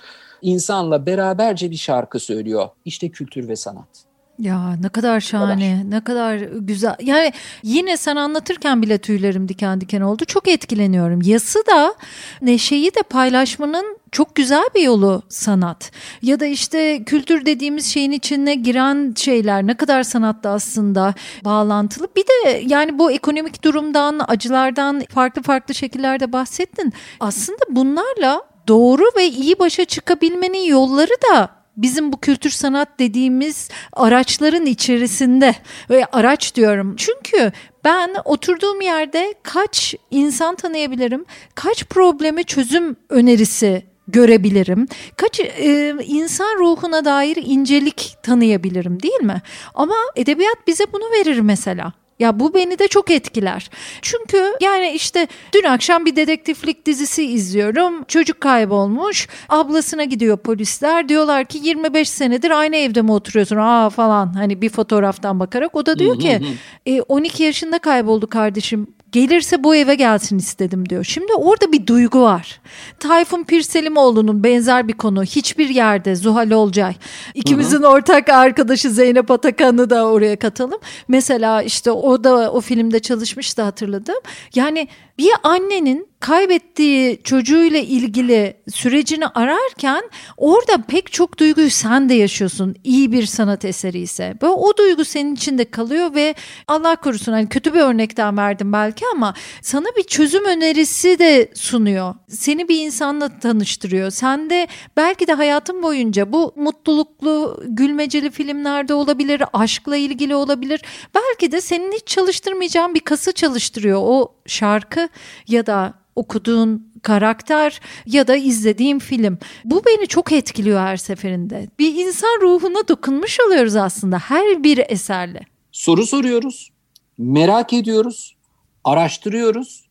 insanla 0.42 1.07
beraberce 1.07 1.70
bir 1.70 1.77
şarkı 1.77 2.20
söylüyor. 2.20 2.68
İşte 2.85 3.09
kültür 3.09 3.49
ve 3.49 3.57
sanat. 3.57 4.07
Ya 4.38 4.77
ne 4.83 4.88
kadar 4.88 5.20
şahane, 5.20 5.79
kadar. 5.79 5.90
ne 5.90 6.05
kadar 6.05 6.37
güzel. 6.61 6.96
Yani 7.01 7.33
yine 7.62 7.96
sen 7.96 8.16
anlatırken 8.16 8.83
bile 8.83 8.99
tüylerim 8.99 9.49
diken 9.49 9.81
diken 9.81 10.01
oldu. 10.01 10.25
Çok 10.25 10.49
etkileniyorum. 10.49 11.22
Yası 11.22 11.59
da 11.66 11.94
neşeyi 12.42 12.94
de 12.94 13.03
paylaşmanın 13.11 13.99
çok 14.12 14.35
güzel 14.35 14.64
bir 14.75 14.83
yolu 14.83 15.22
sanat. 15.29 15.90
Ya 16.22 16.40
da 16.40 16.46
işte 16.46 17.05
kültür 17.05 17.46
dediğimiz 17.46 17.87
şeyin 17.87 18.12
içine 18.12 18.55
giren 18.55 19.14
şeyler 19.16 19.66
ne 19.66 19.75
kadar 19.75 20.03
sanatta 20.03 20.51
aslında 20.51 21.14
bağlantılı. 21.44 22.09
Bir 22.16 22.22
de 22.22 22.62
yani 22.66 22.99
bu 22.99 23.12
ekonomik 23.12 23.64
durumdan, 23.64 24.20
acılardan 24.29 25.03
farklı 25.09 25.42
farklı 25.42 25.75
şekillerde 25.75 26.33
bahsettin. 26.33 26.92
Aslında 27.20 27.64
bunlarla 27.70 28.42
doğru 28.68 29.05
ve 29.16 29.29
iyi 29.29 29.59
başa 29.59 29.85
çıkabilmenin 29.85 30.64
yolları 30.64 31.14
da 31.33 31.48
bizim 31.76 32.12
bu 32.12 32.20
kültür 32.20 32.50
sanat 32.50 32.88
dediğimiz 32.98 33.68
araçların 33.92 34.66
içerisinde 34.66 35.55
ve 35.90 36.05
araç 36.05 36.55
diyorum. 36.55 36.96
Çünkü 36.96 37.52
ben 37.85 38.14
oturduğum 38.24 38.81
yerde 38.81 39.35
kaç 39.42 39.94
insan 40.11 40.55
tanıyabilirim, 40.55 41.24
kaç 41.55 41.85
probleme 41.85 42.42
çözüm 42.42 42.96
önerisi 43.09 43.83
görebilirim. 44.09 44.88
Kaç 45.16 45.40
e, 45.40 45.94
insan 46.05 46.59
ruhuna 46.59 47.05
dair 47.05 47.37
incelik 47.37 48.16
tanıyabilirim 48.22 49.02
değil 49.02 49.20
mi? 49.22 49.42
Ama 49.74 49.94
edebiyat 50.16 50.66
bize 50.66 50.85
bunu 50.92 51.05
verir 51.12 51.40
mesela. 51.40 51.92
Ya 52.18 52.40
bu 52.40 52.55
beni 52.55 52.79
de 52.79 52.88
çok 52.88 53.11
etkiler. 53.11 53.70
Çünkü 54.02 54.52
yani 54.61 54.90
işte 54.90 55.26
dün 55.55 55.64
akşam 55.64 56.05
bir 56.05 56.16
dedektiflik 56.16 56.87
dizisi 56.87 57.24
izliyorum. 57.24 58.05
Çocuk 58.05 58.40
kaybolmuş. 58.40 59.29
Ablasına 59.48 60.05
gidiyor 60.05 60.37
polisler. 60.37 61.09
Diyorlar 61.09 61.44
ki 61.44 61.59
25 61.62 62.09
senedir 62.09 62.50
aynı 62.50 62.76
evde 62.76 63.02
mi 63.02 63.12
oturuyorsun? 63.12 63.57
Aa 63.57 63.90
falan 63.90 64.35
hani 64.35 64.62
bir 64.62 64.68
fotoğraftan 64.68 65.40
bakarak. 65.40 65.74
O 65.74 65.87
da 65.87 65.98
diyor 65.98 66.20
ki 66.20 66.40
e, 66.87 67.00
12 67.00 67.42
yaşında 67.42 67.79
kayboldu 67.79 68.26
kardeşim 68.26 68.87
gelirse 69.12 69.64
bu 69.64 69.75
eve 69.77 69.95
gelsin 69.95 70.38
istedim 70.38 70.88
diyor. 70.88 71.05
Şimdi 71.05 71.33
orada 71.33 71.73
bir 71.73 71.87
duygu 71.87 72.21
var. 72.21 72.61
Tayfun 73.01 73.45
Pirselimoğlu'nun 73.45 74.45
benzer 74.45 74.88
bir 74.88 74.92
konu. 74.92 75.25
Hiçbir 75.25 75.69
yerde 75.69 76.16
Zuhal 76.16 76.51
Olcay. 76.51 76.95
İkimizin 77.35 77.83
hı 77.83 77.83
hı. 77.83 77.88
ortak 77.88 78.29
arkadaşı 78.29 78.90
Zeynep 78.90 79.31
Atakan'ı 79.31 79.90
da 79.90 80.07
oraya 80.07 80.37
katalım. 80.37 80.81
Mesela 81.09 81.62
işte 81.62 81.90
o 81.90 82.25
da 82.25 82.53
o 82.53 82.61
filmde 82.61 82.99
çalışmıştı 82.99 83.62
hatırladım. 83.62 84.16
Yani 84.55 84.88
bir 85.19 85.31
annenin 85.42 86.09
kaybettiği 86.27 87.23
çocuğuyla 87.25 87.79
ilgili 87.79 88.57
sürecini 88.73 89.27
ararken 89.27 90.11
orada 90.37 90.83
pek 90.89 91.12
çok 91.12 91.39
duyguyu 91.39 91.71
sen 91.71 92.09
de 92.09 92.15
yaşıyorsun 92.15 92.77
iyi 92.85 93.12
bir 93.12 93.27
sanat 93.27 93.65
eseri 93.65 93.99
ise. 93.99 94.35
Böyle 94.43 94.53
o 94.53 94.77
duygu 94.77 95.05
senin 95.05 95.35
içinde 95.35 95.65
kalıyor 95.65 96.15
ve 96.15 96.35
Allah 96.69 96.97
korusun 96.97 97.33
hani 97.33 97.49
kötü 97.49 97.75
bir 97.75 97.81
örnekten 97.81 98.37
verdim 98.37 98.73
belki 98.73 99.05
ama 99.12 99.35
sana 99.62 99.87
bir 99.97 100.03
çözüm 100.03 100.45
önerisi 100.45 101.19
de 101.19 101.51
sunuyor. 101.55 102.15
Seni 102.29 102.69
bir 102.69 102.85
insanla 102.85 103.39
tanıştırıyor. 103.39 104.11
Sen 104.11 104.51
de 104.51 104.69
belki 104.97 105.27
de 105.27 105.33
hayatın 105.33 105.83
boyunca 105.83 106.33
bu 106.33 106.53
mutluluklu 106.57 107.62
gülmeceli 107.67 108.31
filmlerde 108.31 108.95
olabilir, 108.95 109.43
aşkla 109.53 109.97
ilgili 109.97 110.35
olabilir. 110.35 110.83
Belki 111.15 111.53
de 111.53 111.61
senin 111.61 111.93
hiç 111.93 112.07
çalıştırmayacağın 112.07 112.95
bir 112.95 113.01
kası 113.01 113.33
çalıştırıyor 113.33 114.01
o 114.03 114.35
şarkı 114.47 115.09
ya 115.49 115.67
da 115.67 116.07
okuduğun 116.16 116.92
karakter 117.02 117.81
ya 118.07 118.29
da 118.29 118.37
izlediğim 118.37 118.98
film. 118.98 119.38
Bu 119.64 119.83
beni 119.87 120.07
çok 120.07 120.33
etkiliyor 120.33 120.81
her 120.81 120.96
seferinde. 120.96 121.68
Bir 121.79 121.94
insan 122.07 122.40
ruhuna 122.42 122.88
dokunmuş 122.88 123.38
oluyoruz 123.40 123.76
aslında 123.76 124.18
her 124.18 124.64
bir 124.64 124.81
eserle. 124.88 125.40
Soru 125.72 126.07
soruyoruz, 126.07 126.70
merak 127.18 127.72
ediyoruz, 127.72 128.37
araştırıyoruz, 128.85 129.88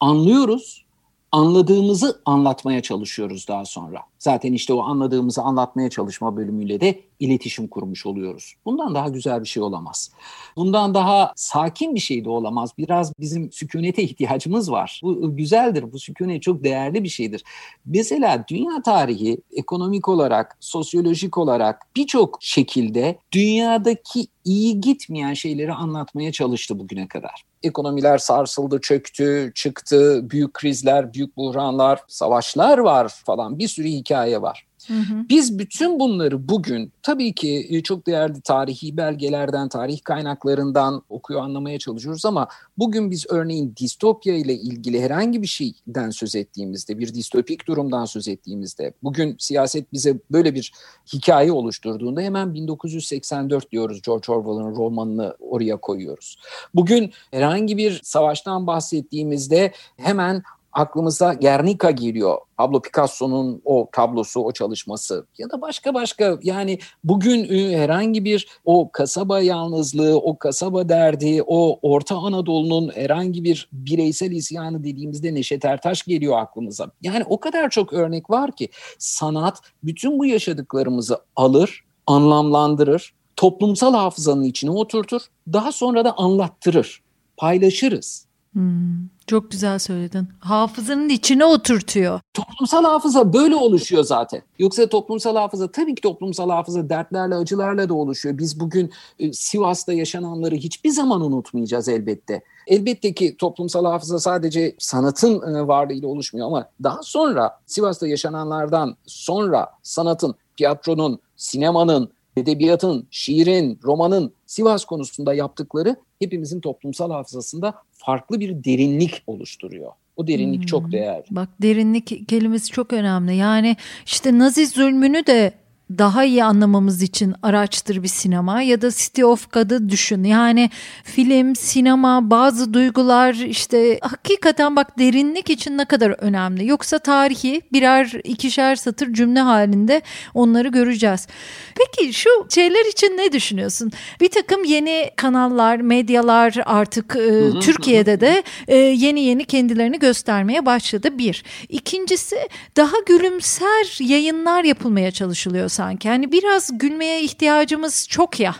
anlıyoruz, 0.00 0.84
anladığımızı 1.32 2.20
anlatmaya 2.24 2.82
çalışıyoruz 2.82 3.48
daha 3.48 3.64
sonra. 3.64 4.00
Zaten 4.24 4.52
işte 4.52 4.72
o 4.72 4.82
anladığımızı 4.82 5.42
anlatmaya 5.42 5.90
çalışma 5.90 6.36
bölümüyle 6.36 6.80
de 6.80 7.00
iletişim 7.20 7.68
kurmuş 7.68 8.06
oluyoruz. 8.06 8.54
Bundan 8.64 8.94
daha 8.94 9.08
güzel 9.08 9.42
bir 9.42 9.48
şey 9.48 9.62
olamaz. 9.62 10.10
Bundan 10.56 10.94
daha 10.94 11.32
sakin 11.36 11.94
bir 11.94 12.00
şey 12.00 12.24
de 12.24 12.30
olamaz. 12.30 12.70
Biraz 12.78 13.12
bizim 13.20 13.52
sükunete 13.52 14.02
ihtiyacımız 14.02 14.70
var. 14.70 15.00
Bu 15.02 15.36
güzeldir. 15.36 15.92
Bu 15.92 15.98
sükunet 15.98 16.42
çok 16.42 16.64
değerli 16.64 17.04
bir 17.04 17.08
şeydir. 17.08 17.44
Mesela 17.86 18.44
dünya 18.48 18.82
tarihi 18.82 19.38
ekonomik 19.56 20.08
olarak, 20.08 20.56
sosyolojik 20.60 21.38
olarak 21.38 21.86
birçok 21.96 22.38
şekilde 22.40 23.18
dünyadaki 23.32 24.26
iyi 24.44 24.80
gitmeyen 24.80 25.34
şeyleri 25.34 25.72
anlatmaya 25.72 26.32
çalıştı 26.32 26.78
bugüne 26.78 27.08
kadar. 27.08 27.44
Ekonomiler 27.62 28.18
sarsıldı, 28.18 28.80
çöktü, 28.80 29.52
çıktı, 29.54 30.30
büyük 30.30 30.54
krizler, 30.54 31.14
büyük 31.14 31.36
buhranlar, 31.36 32.00
savaşlar 32.08 32.78
var 32.78 33.08
falan 33.08 33.58
bir 33.58 33.68
sürü 33.68 33.88
hikaye 33.88 34.13
var. 34.42 34.66
Hı 34.86 34.94
hı. 34.94 35.28
Biz 35.28 35.58
bütün 35.58 36.00
bunları 36.00 36.48
bugün 36.48 36.92
tabii 37.02 37.32
ki 37.32 37.66
e, 37.70 37.82
çok 37.82 38.06
değerli 38.06 38.40
tarihi 38.40 38.96
belgelerden, 38.96 39.68
tarih 39.68 40.00
kaynaklarından 40.04 41.02
okuyor 41.08 41.40
anlamaya 41.40 41.78
çalışıyoruz 41.78 42.24
ama 42.24 42.48
bugün 42.78 43.10
biz 43.10 43.26
örneğin 43.30 43.74
distopya 43.76 44.34
ile 44.34 44.54
ilgili 44.54 45.02
herhangi 45.02 45.42
bir 45.42 45.46
şeyden 45.46 46.10
söz 46.10 46.36
ettiğimizde, 46.36 46.98
bir 46.98 47.14
distopik 47.14 47.66
durumdan 47.66 48.04
söz 48.04 48.28
ettiğimizde, 48.28 48.92
bugün 49.02 49.36
siyaset 49.38 49.92
bize 49.92 50.18
böyle 50.30 50.54
bir 50.54 50.72
hikaye 51.12 51.52
oluşturduğunda 51.52 52.20
hemen 52.20 52.54
1984 52.54 53.72
diyoruz 53.72 54.02
George 54.02 54.32
Orwell'ın 54.32 54.76
romanını 54.76 55.36
oraya 55.40 55.76
koyuyoruz. 55.76 56.36
Bugün 56.74 57.12
herhangi 57.30 57.76
bir 57.76 58.00
savaştan 58.02 58.66
bahsettiğimizde 58.66 59.72
hemen 59.96 60.42
aklımıza 60.74 61.34
Guernica 61.34 61.90
geliyor. 61.90 62.38
Pablo 62.56 62.82
Picasso'nun 62.82 63.62
o 63.64 63.88
tablosu, 63.92 64.40
o 64.40 64.52
çalışması 64.52 65.26
ya 65.38 65.50
da 65.50 65.60
başka 65.60 65.94
başka 65.94 66.38
yani 66.42 66.78
bugün 67.04 67.54
e, 67.54 67.78
herhangi 67.78 68.24
bir 68.24 68.48
o 68.64 68.90
kasaba 68.92 69.40
yalnızlığı, 69.40 70.16
o 70.16 70.38
kasaba 70.38 70.88
derdi, 70.88 71.42
o 71.46 71.78
Orta 71.82 72.16
Anadolu'nun 72.16 72.92
herhangi 72.94 73.44
bir 73.44 73.68
bireysel 73.72 74.30
isyanı 74.30 74.84
dediğimizde 74.84 75.34
Neşet 75.34 75.64
Ertaş 75.64 76.02
geliyor 76.02 76.38
aklımıza. 76.38 76.90
Yani 77.02 77.24
o 77.28 77.40
kadar 77.40 77.70
çok 77.70 77.92
örnek 77.92 78.30
var 78.30 78.56
ki 78.56 78.68
sanat 78.98 79.60
bütün 79.82 80.18
bu 80.18 80.26
yaşadıklarımızı 80.26 81.18
alır, 81.36 81.84
anlamlandırır, 82.06 83.14
toplumsal 83.36 83.94
hafızanın 83.94 84.44
içine 84.44 84.70
oturtur, 84.70 85.20
daha 85.52 85.72
sonra 85.72 86.04
da 86.04 86.16
anlattırır, 86.16 87.02
paylaşırız. 87.36 88.26
Hmm, 88.52 89.08
çok 89.26 89.50
güzel 89.50 89.78
söyledin. 89.78 90.28
Hafızanın 90.40 91.08
içine 91.08 91.44
oturtuyor. 91.44 92.20
Toplumsal 92.34 92.84
hafıza 92.84 93.32
böyle 93.32 93.54
oluşuyor 93.54 94.04
zaten. 94.04 94.42
Yoksa 94.58 94.88
toplumsal 94.88 95.36
hafıza 95.36 95.70
tabii 95.70 95.94
ki 95.94 96.02
toplumsal 96.02 96.50
hafıza 96.50 96.88
dertlerle, 96.88 97.34
acılarla 97.34 97.88
da 97.88 97.94
oluşuyor. 97.94 98.38
Biz 98.38 98.60
bugün 98.60 98.92
e, 99.18 99.32
Sivas'ta 99.32 99.92
yaşananları 99.92 100.54
hiçbir 100.54 100.90
zaman 100.90 101.20
unutmayacağız 101.20 101.88
elbette. 101.88 102.42
Elbette 102.66 103.14
ki 103.14 103.36
toplumsal 103.36 103.84
hafıza 103.84 104.18
sadece 104.18 104.74
sanatın 104.78 105.54
e, 105.54 105.66
varlığıyla 105.66 106.08
oluşmuyor 106.08 106.46
ama 106.46 106.68
daha 106.82 107.02
sonra 107.02 107.60
Sivas'ta 107.66 108.06
yaşananlardan 108.06 108.96
sonra 109.06 109.68
sanatın, 109.82 110.34
tiyatronun, 110.56 111.18
sinemanın, 111.36 112.10
edebiyatın, 112.36 113.06
şiirin, 113.10 113.80
romanın 113.84 114.32
Sivas 114.46 114.84
konusunda 114.84 115.34
yaptıkları 115.34 115.96
hepimizin 116.18 116.60
toplumsal 116.60 117.10
hafızasında 117.10 117.74
farklı 118.06 118.40
bir 118.40 118.64
derinlik 118.64 119.22
oluşturuyor. 119.26 119.92
O 120.16 120.26
derinlik 120.26 120.60
hmm. 120.60 120.66
çok 120.66 120.92
değerli. 120.92 121.24
Bak 121.30 121.48
derinlik 121.62 122.28
kelimesi 122.28 122.72
çok 122.72 122.92
önemli. 122.92 123.36
Yani 123.36 123.76
işte 124.06 124.38
Nazi 124.38 124.66
zulmünü 124.66 125.26
de 125.26 125.52
daha 125.90 126.24
iyi 126.24 126.44
anlamamız 126.44 127.02
için 127.02 127.34
araçtır 127.42 128.02
bir 128.02 128.08
sinema 128.08 128.62
ya 128.62 128.82
da 128.82 128.90
City 128.90 129.24
of 129.24 129.52
God'ı 129.52 129.88
düşün. 129.88 130.24
Yani 130.24 130.70
film, 131.04 131.56
sinema, 131.56 132.30
bazı 132.30 132.74
duygular 132.74 133.34
işte 133.34 133.98
hakikaten 134.02 134.76
bak 134.76 134.98
derinlik 134.98 135.50
için 135.50 135.78
ne 135.78 135.84
kadar 135.84 136.10
önemli. 136.10 136.66
Yoksa 136.66 136.98
tarihi 136.98 137.62
birer 137.72 138.12
ikişer 138.24 138.76
satır 138.76 139.12
cümle 139.12 139.40
halinde 139.40 140.02
onları 140.34 140.68
göreceğiz. 140.68 141.26
Peki 141.74 142.12
şu 142.12 142.30
şeyler 142.50 142.90
için 142.90 143.16
ne 143.16 143.32
düşünüyorsun? 143.32 143.92
Bir 144.20 144.28
takım 144.28 144.64
yeni 144.64 145.10
kanallar, 145.16 145.76
medyalar 145.80 146.54
artık 146.64 147.16
e, 147.16 147.60
Türkiye'de 147.60 148.20
de 148.20 148.42
e, 148.68 148.76
yeni 148.76 149.20
yeni 149.20 149.44
kendilerini 149.44 149.98
göstermeye 149.98 150.66
başladı 150.66 151.18
bir. 151.18 151.44
İkincisi 151.68 152.36
daha 152.76 152.96
gülümser 153.06 153.98
yayınlar 154.00 154.64
yapılmaya 154.64 155.10
çalışılıyor 155.10 155.68
sanki. 155.74 156.08
Hani 156.08 156.32
biraz 156.32 156.78
gülmeye 156.78 157.22
ihtiyacımız 157.22 158.08
çok 158.08 158.40
ya 158.40 158.54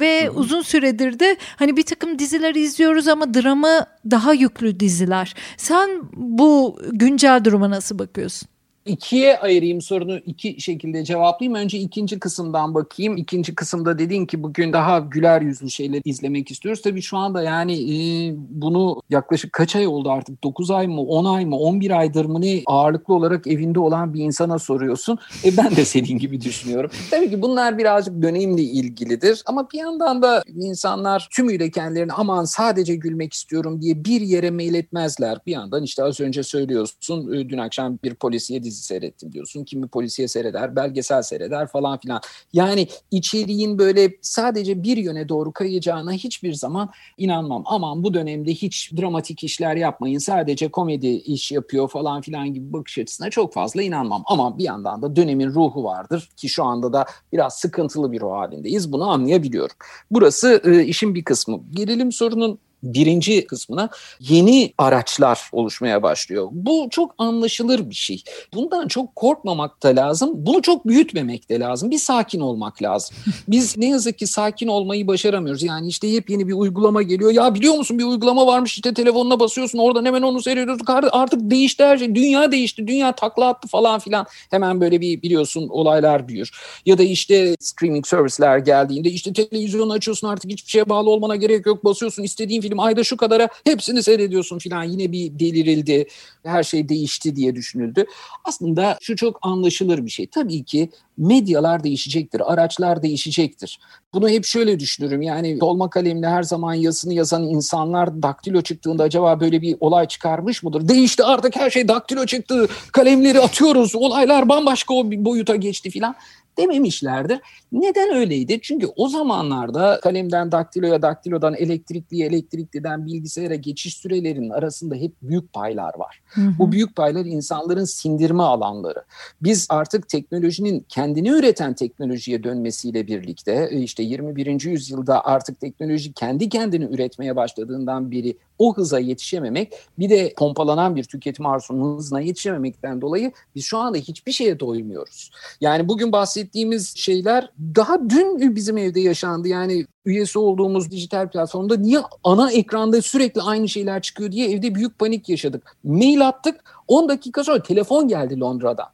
ve 0.00 0.24
Hı-hı. 0.24 0.32
uzun 0.32 0.62
süredir 0.62 1.18
de 1.18 1.36
hani 1.56 1.76
bir 1.76 1.82
takım 1.82 2.18
diziler 2.18 2.54
izliyoruz 2.54 3.08
ama 3.08 3.34
dramı 3.34 3.86
daha 4.10 4.32
yüklü 4.32 4.80
diziler. 4.80 5.34
Sen 5.56 5.90
bu 6.12 6.80
güncel 6.92 7.44
duruma 7.44 7.70
nasıl 7.70 7.98
bakıyorsun? 7.98 8.48
İkiye 8.86 9.38
ayırayım 9.38 9.80
sorunu 9.80 10.16
iki 10.16 10.60
şekilde 10.60 11.04
cevaplayayım. 11.04 11.58
Önce 11.58 11.78
ikinci 11.78 12.18
kısımdan 12.18 12.74
bakayım. 12.74 13.16
İkinci 13.16 13.54
kısımda 13.54 13.98
dedin 13.98 14.26
ki 14.26 14.42
bugün 14.42 14.72
daha 14.72 14.98
güler 14.98 15.42
yüzlü 15.42 15.70
şeyler 15.70 16.02
izlemek 16.04 16.50
istiyoruz. 16.50 16.82
Tabii 16.82 17.02
şu 17.02 17.16
anda 17.16 17.42
yani 17.42 17.74
e, 17.74 17.96
bunu 18.36 19.02
yaklaşık 19.10 19.52
kaç 19.52 19.76
ay 19.76 19.86
oldu 19.86 20.10
artık? 20.10 20.44
9 20.44 20.70
ay 20.70 20.86
mı 20.86 21.00
10 21.00 21.24
ay 21.24 21.46
mı 21.46 21.58
11 21.58 21.90
aydır 21.90 22.24
mı 22.24 22.40
ne 22.40 22.62
ağırlıklı 22.66 23.14
olarak 23.14 23.46
evinde 23.46 23.80
olan 23.80 24.14
bir 24.14 24.24
insana 24.24 24.58
soruyorsun. 24.58 25.18
E 25.44 25.56
ben 25.56 25.76
de 25.76 25.84
senin 25.84 26.18
gibi 26.18 26.40
düşünüyorum. 26.40 26.90
Tabii 27.10 27.30
ki 27.30 27.42
bunlar 27.42 27.78
birazcık 27.78 28.22
dönemle 28.22 28.62
ilgilidir. 28.62 29.42
Ama 29.46 29.70
bir 29.70 29.78
yandan 29.78 30.22
da 30.22 30.42
insanlar 30.56 31.28
tümüyle 31.32 31.70
kendilerini 31.70 32.12
aman 32.12 32.44
sadece 32.44 32.96
gülmek 32.96 33.32
istiyorum 33.32 33.82
diye 33.82 34.04
bir 34.04 34.20
yere 34.20 34.50
meyletmezler. 34.50 35.38
Bir 35.46 35.52
yandan 35.52 35.82
işte 35.82 36.02
az 36.02 36.20
önce 36.20 36.42
söylüyorsun 36.42 37.32
e, 37.32 37.48
dün 37.48 37.58
akşam 37.58 37.98
bir 38.04 38.14
polisiye 38.14 38.62
dizisi 38.62 38.77
dizi 38.78 38.86
seyrettim 38.86 39.32
diyorsun. 39.32 39.64
Kimi 39.64 39.88
polisiye 39.88 40.28
seyreder, 40.28 40.76
belgesel 40.76 41.22
seyreder 41.22 41.66
falan 41.66 41.98
filan. 41.98 42.20
Yani 42.52 42.88
içeriğin 43.10 43.78
böyle 43.78 44.10
sadece 44.22 44.82
bir 44.82 44.96
yöne 44.96 45.28
doğru 45.28 45.52
kayacağına 45.52 46.12
hiçbir 46.12 46.52
zaman 46.52 46.90
inanmam. 47.18 47.62
Aman 47.66 48.02
bu 48.02 48.14
dönemde 48.14 48.50
hiç 48.50 48.92
dramatik 48.92 49.44
işler 49.44 49.76
yapmayın. 49.76 50.18
Sadece 50.18 50.68
komedi 50.68 51.06
iş 51.06 51.52
yapıyor 51.52 51.88
falan 51.88 52.20
filan 52.20 52.54
gibi 52.54 52.72
bakış 52.72 52.98
açısına 52.98 53.30
çok 53.30 53.52
fazla 53.52 53.82
inanmam. 53.82 54.22
Ama 54.26 54.58
bir 54.58 54.64
yandan 54.64 55.02
da 55.02 55.16
dönemin 55.16 55.48
ruhu 55.48 55.84
vardır 55.84 56.30
ki 56.36 56.48
şu 56.48 56.64
anda 56.64 56.92
da 56.92 57.06
biraz 57.32 57.58
sıkıntılı 57.58 58.12
bir 58.12 58.20
ruh 58.20 58.32
halindeyiz. 58.32 58.92
Bunu 58.92 59.10
anlayabiliyorum. 59.10 59.76
Burası 60.10 60.62
e, 60.64 60.84
işin 60.84 61.14
bir 61.14 61.24
kısmı. 61.24 61.60
Gerilim 61.70 62.12
sorunun 62.12 62.58
birinci 62.82 63.46
kısmına 63.46 63.88
yeni 64.20 64.72
araçlar 64.78 65.40
oluşmaya 65.52 66.02
başlıyor. 66.02 66.48
Bu 66.52 66.88
çok 66.90 67.14
anlaşılır 67.18 67.90
bir 67.90 67.94
şey. 67.94 68.22
Bundan 68.54 68.88
çok 68.88 69.16
korkmamak 69.16 69.82
da 69.82 69.88
lazım. 69.88 70.30
Bunu 70.34 70.62
çok 70.62 70.86
büyütmemek 70.86 71.48
de 71.50 71.60
lazım. 71.60 71.90
Bir 71.90 71.98
sakin 71.98 72.40
olmak 72.40 72.82
lazım. 72.82 73.16
Biz 73.48 73.76
ne 73.76 73.88
yazık 73.88 74.18
ki 74.18 74.26
sakin 74.26 74.68
olmayı 74.68 75.06
başaramıyoruz. 75.06 75.62
Yani 75.62 75.88
işte 75.88 76.06
yepyeni 76.06 76.48
bir 76.48 76.52
uygulama 76.52 77.02
geliyor. 77.02 77.30
Ya 77.30 77.54
biliyor 77.54 77.74
musun 77.74 77.98
bir 77.98 78.04
uygulama 78.04 78.46
varmış 78.46 78.74
işte 78.74 78.94
telefonuna 78.94 79.40
basıyorsun 79.40 79.78
oradan 79.78 80.04
hemen 80.04 80.22
onu 80.22 80.42
seyrediyorsun. 80.42 80.86
Artık 81.12 81.50
değişti 81.50 81.84
her 81.84 81.98
şey. 81.98 82.14
Dünya 82.14 82.52
değişti. 82.52 82.86
Dünya 82.86 83.12
takla 83.12 83.48
attı 83.48 83.68
falan 83.68 83.98
filan. 83.98 84.26
Hemen 84.50 84.80
böyle 84.80 85.00
bir 85.00 85.22
biliyorsun 85.22 85.68
olaylar 85.68 86.28
büyür. 86.28 86.50
Ya 86.86 86.98
da 86.98 87.02
işte 87.02 87.56
streaming 87.60 88.06
servisler 88.06 88.58
geldiğinde 88.58 89.10
işte 89.10 89.32
televizyonu 89.32 89.92
açıyorsun 89.92 90.28
artık 90.28 90.50
hiçbir 90.50 90.70
şeye 90.70 90.88
bağlı 90.88 91.10
olmana 91.10 91.36
gerek 91.36 91.66
yok. 91.66 91.84
Basıyorsun 91.84 92.22
istediğin 92.22 92.62
film 92.68 92.80
ayda 92.80 93.04
şu 93.04 93.16
kadara 93.16 93.48
hepsini 93.64 94.02
seyrediyorsun 94.02 94.58
filan 94.58 94.82
yine 94.82 95.12
bir 95.12 95.38
delirildi 95.38 96.06
her 96.44 96.62
şey 96.62 96.88
değişti 96.88 97.36
diye 97.36 97.54
düşünüldü. 97.54 98.04
Aslında 98.44 98.98
şu 99.00 99.16
çok 99.16 99.38
anlaşılır 99.42 100.04
bir 100.04 100.10
şey. 100.10 100.26
Tabii 100.26 100.64
ki 100.64 100.90
medyalar 101.16 101.84
değişecektir, 101.84 102.52
araçlar 102.52 103.02
değişecektir. 103.02 103.78
Bunu 104.14 104.28
hep 104.28 104.44
şöyle 104.44 104.80
düşünürüm 104.80 105.22
yani 105.22 105.60
dolma 105.60 105.90
kalemle 105.90 106.28
her 106.28 106.42
zaman 106.42 106.74
yazısını 106.74 107.14
yazan 107.14 107.42
insanlar 107.42 108.22
daktilo 108.22 108.62
çıktığında 108.62 109.02
acaba 109.02 109.40
böyle 109.40 109.62
bir 109.62 109.76
olay 109.80 110.08
çıkarmış 110.08 110.62
mıdır? 110.62 110.88
Değişti 110.88 111.24
artık 111.24 111.56
her 111.56 111.70
şey 111.70 111.88
daktilo 111.88 112.26
çıktı, 112.26 112.68
kalemleri 112.92 113.40
atıyoruz, 113.40 113.94
olaylar 113.94 114.48
bambaşka 114.48 114.94
o 114.94 115.10
boyuta 115.10 115.56
geçti 115.56 115.90
filan 115.90 116.14
dememişlerdir. 116.58 117.40
Neden 117.72 118.14
öyleydi? 118.14 118.58
Çünkü 118.62 118.86
o 118.96 119.08
zamanlarda 119.08 120.00
kalemden 120.02 120.52
daktiloya, 120.52 121.02
daktilodan 121.02 121.54
elektrikli, 121.54 122.24
elektrikliden 122.24 123.06
bilgisayara 123.06 123.54
geçiş 123.54 123.96
sürelerinin 123.96 124.50
arasında 124.50 124.94
hep 124.94 125.12
büyük 125.22 125.52
paylar 125.52 125.98
var. 125.98 126.20
Hı 126.26 126.40
hı. 126.40 126.52
Bu 126.58 126.72
büyük 126.72 126.96
paylar 126.96 127.24
insanların 127.24 127.84
sindirme 127.84 128.42
alanları. 128.42 129.04
Biz 129.42 129.66
artık 129.70 130.08
teknolojinin 130.08 130.86
kendini 130.88 131.28
üreten 131.28 131.74
teknolojiye 131.74 132.42
dönmesiyle 132.42 133.06
birlikte 133.06 133.70
işte 133.72 134.02
21. 134.02 134.64
yüzyılda 134.64 135.24
artık 135.24 135.60
teknoloji 135.60 136.12
kendi 136.12 136.48
kendini 136.48 136.84
üretmeye 136.84 137.36
başladığından 137.36 138.10
beri 138.10 138.36
o 138.58 138.76
hıza 138.76 138.98
yetişememek 138.98 139.72
bir 139.98 140.10
de 140.10 140.34
pompalanan 140.36 140.96
bir 140.96 141.04
tüketim 141.04 141.46
arzusunun 141.46 141.96
hızına 141.96 142.20
yetişememekten 142.20 143.00
dolayı 143.00 143.32
biz 143.54 143.64
şu 143.64 143.78
anda 143.78 143.98
hiçbir 143.98 144.32
şeye 144.32 144.60
doymuyoruz. 144.60 145.30
Yani 145.60 145.88
bugün 145.88 146.12
bahsettiğimiz 146.12 146.96
şeyler 146.96 147.50
daha 147.74 148.10
dün 148.10 148.56
bizim 148.56 148.78
evde 148.78 149.00
yaşandı. 149.00 149.48
Yani 149.48 149.86
üyesi 150.04 150.38
olduğumuz 150.38 150.90
dijital 150.90 151.28
platformda 151.28 151.76
niye 151.76 152.00
ana 152.24 152.52
ekranda 152.52 153.02
sürekli 153.02 153.42
aynı 153.42 153.68
şeyler 153.68 154.02
çıkıyor 154.02 154.32
diye 154.32 154.50
evde 154.50 154.74
büyük 154.74 154.98
panik 154.98 155.28
yaşadık. 155.28 155.76
Mail 155.84 156.28
attık 156.28 156.60
10 156.88 157.08
dakika 157.08 157.44
sonra 157.44 157.62
telefon 157.62 158.08
geldi 158.08 158.40
Londra'dan. 158.40 158.88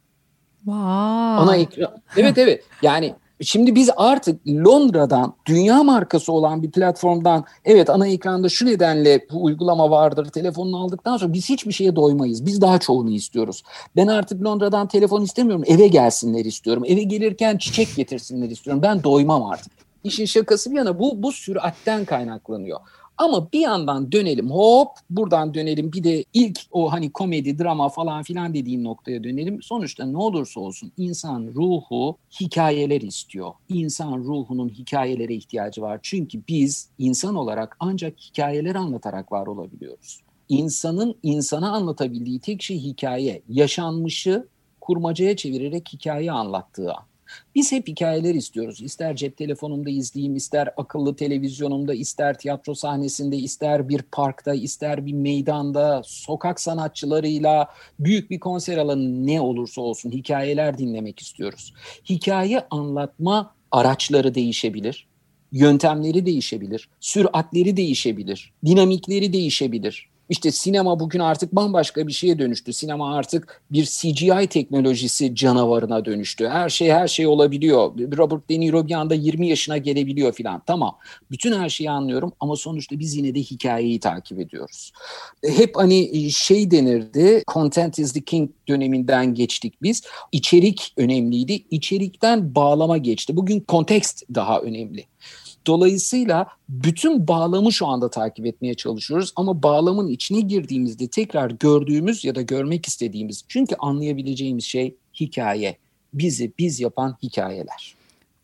Wow. 0.65 0.81
Ana 1.41 1.55
ekran. 1.55 2.01
Evet 2.17 2.37
evet 2.37 2.63
yani 2.81 3.15
Şimdi 3.41 3.75
biz 3.75 3.89
artık 3.97 4.47
Londra'dan 4.47 5.33
dünya 5.45 5.83
markası 5.83 6.31
olan 6.31 6.63
bir 6.63 6.71
platformdan 6.71 7.45
evet 7.65 7.89
ana 7.89 8.07
ekranda 8.07 8.49
şu 8.49 8.65
nedenle 8.65 9.27
bu 9.31 9.43
uygulama 9.43 9.89
vardır 9.89 10.25
telefonunu 10.25 10.83
aldıktan 10.83 11.17
sonra 11.17 11.33
biz 11.33 11.49
hiçbir 11.49 11.71
şeye 11.71 11.95
doymayız. 11.95 12.45
Biz 12.45 12.61
daha 12.61 12.79
çoğunu 12.79 13.09
istiyoruz. 13.09 13.63
Ben 13.95 14.07
artık 14.07 14.43
Londra'dan 14.43 14.87
telefon 14.87 15.21
istemiyorum 15.21 15.63
eve 15.67 15.87
gelsinler 15.87 16.45
istiyorum. 16.45 16.83
Eve 16.85 17.03
gelirken 17.03 17.57
çiçek 17.57 17.95
getirsinler 17.95 18.49
istiyorum. 18.49 18.83
Ben 18.83 19.03
doymam 19.03 19.43
artık. 19.43 19.71
İşin 20.03 20.25
şakası 20.25 20.71
bir 20.71 20.75
yana 20.75 20.99
bu, 20.99 21.23
bu 21.23 21.31
süratten 21.31 22.05
kaynaklanıyor. 22.05 22.79
Ama 23.17 23.51
bir 23.51 23.59
yandan 23.59 24.11
dönelim 24.11 24.51
hop 24.51 24.89
buradan 25.09 25.53
dönelim 25.53 25.93
bir 25.93 26.03
de 26.03 26.23
ilk 26.33 26.59
o 26.71 26.91
hani 26.91 27.11
komedi 27.11 27.59
drama 27.59 27.89
falan 27.89 28.23
filan 28.23 28.53
dediğim 28.53 28.83
noktaya 28.83 29.23
dönelim. 29.23 29.61
Sonuçta 29.61 30.05
ne 30.05 30.17
olursa 30.17 30.59
olsun 30.59 30.91
insan 30.97 31.51
ruhu 31.55 32.17
hikayeler 32.41 33.01
istiyor. 33.01 33.51
İnsan 33.69 34.17
ruhunun 34.17 34.69
hikayelere 34.69 35.33
ihtiyacı 35.33 35.81
var. 35.81 35.99
Çünkü 36.03 36.41
biz 36.47 36.89
insan 36.97 37.35
olarak 37.35 37.77
ancak 37.79 38.19
hikayeler 38.19 38.75
anlatarak 38.75 39.31
var 39.31 39.47
olabiliyoruz. 39.47 40.21
İnsanın 40.49 41.15
insana 41.23 41.71
anlatabildiği 41.71 42.39
tek 42.39 42.61
şey 42.61 42.79
hikaye. 42.79 43.41
Yaşanmışı 43.49 44.47
kurmacaya 44.81 45.35
çevirerek 45.35 45.89
hikaye 45.93 46.31
anlattığı 46.31 46.93
an. 46.93 47.03
Biz 47.55 47.71
hep 47.71 47.87
hikayeler 47.87 48.35
istiyoruz. 48.35 48.81
İster 48.81 49.15
cep 49.15 49.37
telefonumda 49.37 49.89
izleyeyim, 49.89 50.35
ister 50.35 50.69
akıllı 50.77 51.15
televizyonumda, 51.15 51.93
ister 51.93 52.37
tiyatro 52.37 52.75
sahnesinde, 52.75 53.37
ister 53.37 53.89
bir 53.89 54.01
parkta, 54.01 54.53
ister 54.53 55.05
bir 55.05 55.13
meydanda, 55.13 56.01
sokak 56.05 56.59
sanatçılarıyla 56.59 57.67
büyük 57.99 58.29
bir 58.31 58.39
konser 58.39 58.77
alanı 58.77 59.27
ne 59.27 59.41
olursa 59.41 59.81
olsun 59.81 60.11
hikayeler 60.11 60.77
dinlemek 60.77 61.19
istiyoruz. 61.19 61.73
Hikaye 62.09 62.67
anlatma 62.69 63.55
araçları 63.71 64.35
değişebilir. 64.35 65.07
Yöntemleri 65.51 66.25
değişebilir, 66.25 66.89
süratleri 66.99 67.77
değişebilir, 67.77 68.53
dinamikleri 68.65 69.33
değişebilir. 69.33 70.09
İşte 70.29 70.51
sinema 70.51 70.99
bugün 70.99 71.19
artık 71.19 71.55
bambaşka 71.55 72.07
bir 72.07 72.11
şeye 72.13 72.39
dönüştü. 72.39 72.73
Sinema 72.73 73.15
artık 73.15 73.61
bir 73.71 73.85
CGI 73.85 74.47
teknolojisi 74.47 75.35
canavarına 75.35 76.05
dönüştü. 76.05 76.47
Her 76.47 76.69
şey 76.69 76.91
her 76.91 77.07
şey 77.07 77.27
olabiliyor. 77.27 77.91
Robert 78.17 78.49
De 78.49 78.59
Niro 78.59 78.87
bir 78.87 78.93
anda 78.93 79.15
20 79.15 79.47
yaşına 79.47 79.77
gelebiliyor 79.77 80.33
filan. 80.33 80.61
Tamam. 80.65 80.97
Bütün 81.31 81.59
her 81.59 81.69
şeyi 81.69 81.89
anlıyorum 81.89 82.33
ama 82.39 82.55
sonuçta 82.55 82.99
biz 82.99 83.15
yine 83.15 83.35
de 83.35 83.39
hikayeyi 83.39 83.99
takip 83.99 84.39
ediyoruz. 84.39 84.91
Hep 85.45 85.75
hani 85.75 86.31
şey 86.31 86.71
denirdi. 86.71 87.43
Content 87.53 87.99
is 87.99 88.13
the 88.13 88.21
king 88.21 88.49
döneminden 88.67 89.33
geçtik 89.33 89.81
biz. 89.81 90.01
İçerik 90.31 90.93
önemliydi. 90.97 91.53
İçerikten 91.53 92.55
bağlama 92.55 92.97
geçti. 92.97 93.37
Bugün 93.37 93.59
kontekst 93.59 94.23
daha 94.35 94.59
önemli. 94.59 95.05
Dolayısıyla 95.67 96.47
bütün 96.69 97.27
bağlamı 97.27 97.73
şu 97.73 97.87
anda 97.87 98.09
takip 98.09 98.45
etmeye 98.45 98.73
çalışıyoruz 98.73 99.33
ama 99.35 99.63
bağlamın 99.63 100.07
içine 100.07 100.41
girdiğimizde 100.41 101.07
tekrar 101.07 101.51
gördüğümüz 101.51 102.25
ya 102.25 102.35
da 102.35 102.41
görmek 102.41 102.85
istediğimiz 102.85 103.43
çünkü 103.47 103.75
anlayabileceğimiz 103.75 104.63
şey 104.63 104.95
hikaye. 105.19 105.77
Bizi 106.13 106.51
biz 106.59 106.79
yapan 106.79 107.17
hikayeler. 107.23 107.95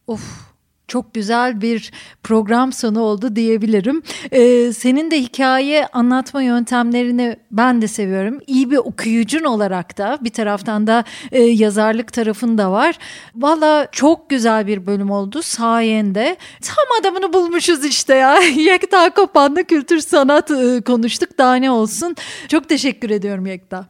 Of 0.07 0.50
çok 0.91 1.13
güzel 1.13 1.61
bir 1.61 1.91
program 2.23 2.73
sonu 2.73 3.01
oldu 3.01 3.35
diyebilirim. 3.35 4.03
Ee, 4.31 4.73
senin 4.73 5.11
de 5.11 5.21
hikaye 5.21 5.87
anlatma 5.87 6.41
yöntemlerini 6.41 7.37
ben 7.51 7.81
de 7.81 7.87
seviyorum. 7.87 8.39
İyi 8.47 8.71
bir 8.71 8.77
okuyucun 8.77 9.43
olarak 9.43 9.97
da 9.97 10.17
bir 10.21 10.29
taraftan 10.29 10.87
da 10.87 11.03
e, 11.31 11.43
yazarlık 11.43 12.13
tarafın 12.13 12.57
da 12.57 12.71
var. 12.71 12.97
Valla 13.35 13.87
çok 13.91 14.29
güzel 14.29 14.67
bir 14.67 14.85
bölüm 14.85 15.11
oldu 15.11 15.41
sayende. 15.41 16.37
Tam 16.61 17.01
adamını 17.01 17.33
bulmuşuz 17.33 17.85
işte 17.85 18.15
ya. 18.15 18.37
Yekta 18.55 19.09
Kopan'da 19.09 19.63
kültür 19.63 19.99
sanat 19.99 20.51
e, 20.51 20.81
konuştuk 20.81 21.37
daha 21.37 21.55
ne 21.55 21.71
olsun. 21.71 22.15
Çok 22.47 22.69
teşekkür 22.69 23.09
ediyorum 23.09 23.45
Yekta. 23.45 23.85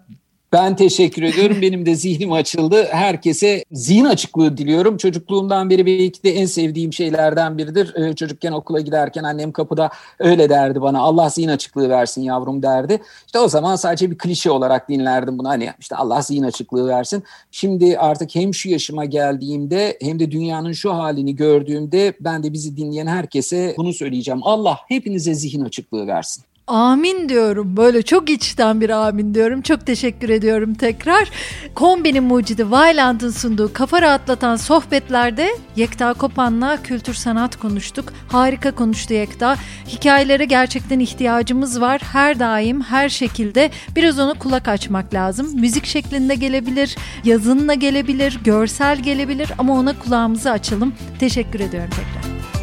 Ben 0.54 0.76
teşekkür 0.76 1.24
ediyorum. 1.24 1.58
Benim 1.62 1.86
de 1.86 1.96
zihnim 1.96 2.32
açıldı. 2.32 2.88
Herkese 2.92 3.64
zihin 3.72 4.06
açıklığı 4.06 4.58
diliyorum. 4.58 4.98
Çocukluğumdan 4.98 5.70
beri 5.70 5.86
belki 5.86 6.24
de 6.24 6.32
en 6.32 6.46
sevdiğim 6.46 6.94
şeylerden 6.94 7.58
biridir. 7.58 7.96
Ee, 7.96 8.16
çocukken 8.16 8.52
okula 8.52 8.80
giderken 8.80 9.24
annem 9.24 9.52
kapıda 9.52 9.90
öyle 10.20 10.50
derdi 10.50 10.82
bana. 10.82 11.00
Allah 11.00 11.30
zihin 11.30 11.48
açıklığı 11.48 11.90
versin 11.90 12.22
yavrum 12.22 12.64
derdi. 12.64 13.02
İşte 13.26 13.40
o 13.40 13.48
zaman 13.48 13.76
sadece 13.76 14.12
bir 14.12 14.18
klişe 14.18 14.52
olarak 14.52 14.90
dinlerdim 14.90 15.38
bunu. 15.38 15.50
Hani 15.50 15.70
işte 15.80 15.96
Allah 15.96 16.22
zihin 16.22 16.44
açıklığı 16.44 16.88
versin. 16.88 17.24
Şimdi 17.52 17.98
artık 17.98 18.36
hem 18.36 18.54
şu 18.54 18.70
yaşıma 18.70 19.06
geldiğimde 19.06 19.98
hem 20.02 20.20
de 20.20 20.32
dünyanın 20.32 20.72
şu 20.72 20.94
halini 20.94 21.36
gördüğümde 21.36 22.14
ben 22.20 22.44
de 22.44 22.54
bizi 22.54 22.78
dinleyen 22.78 23.08
herkese 23.08 23.74
bunu 23.78 23.94
söyleyeceğim. 23.94 24.40
Allah 24.44 24.78
hepinize 24.88 25.34
zihin 25.34 25.62
açıklığı 25.62 26.08
versin. 26.08 26.44
Amin 26.72 27.30
diyorum. 27.30 27.78
Böyle 27.78 28.02
çok 28.02 28.30
içten 28.30 28.82
bir 28.82 28.90
amin 28.90 29.34
diyorum. 29.34 29.62
Çok 29.62 29.86
teşekkür 29.86 30.30
ediyorum 30.30 30.74
tekrar. 30.74 31.30
Kombinin 31.76 32.24
mucidi 32.24 32.72
Vailand'ın 32.72 33.30
sunduğu 33.30 33.74
kafa 33.74 34.02
rahatlatan 34.02 34.56
sohbetlerde 34.56 35.50
Yekta 35.76 36.14
Kopan'la 36.14 36.84
kültür 36.84 37.14
sanat 37.14 37.56
konuştuk. 37.56 38.14
Harika 38.28 38.72
konuştu 38.72 39.14
Yekta. 39.14 39.56
Hikayelere 39.88 40.46
gerçekten 40.46 41.00
ihtiyacımız 41.00 41.82
var. 41.82 42.02
Her 42.12 42.40
daim, 42.40 42.82
her 42.82 43.10
şekilde 43.10 43.72
biraz 43.96 44.20
onu 44.20 44.40
kulak 44.40 44.68
açmak 44.68 45.14
lazım. 45.14 45.60
Müzik 45.60 45.86
şeklinde 45.86 46.36
gelebilir, 46.36 46.96
yazınla 47.24 47.74
gelebilir, 47.74 48.40
görsel 48.44 49.00
gelebilir 49.00 49.52
ama 49.58 49.74
ona 49.74 50.00
kulağımızı 50.00 50.52
açalım. 50.52 50.94
Teşekkür 51.20 51.60
ediyorum 51.60 51.90
tekrar. 51.90 52.61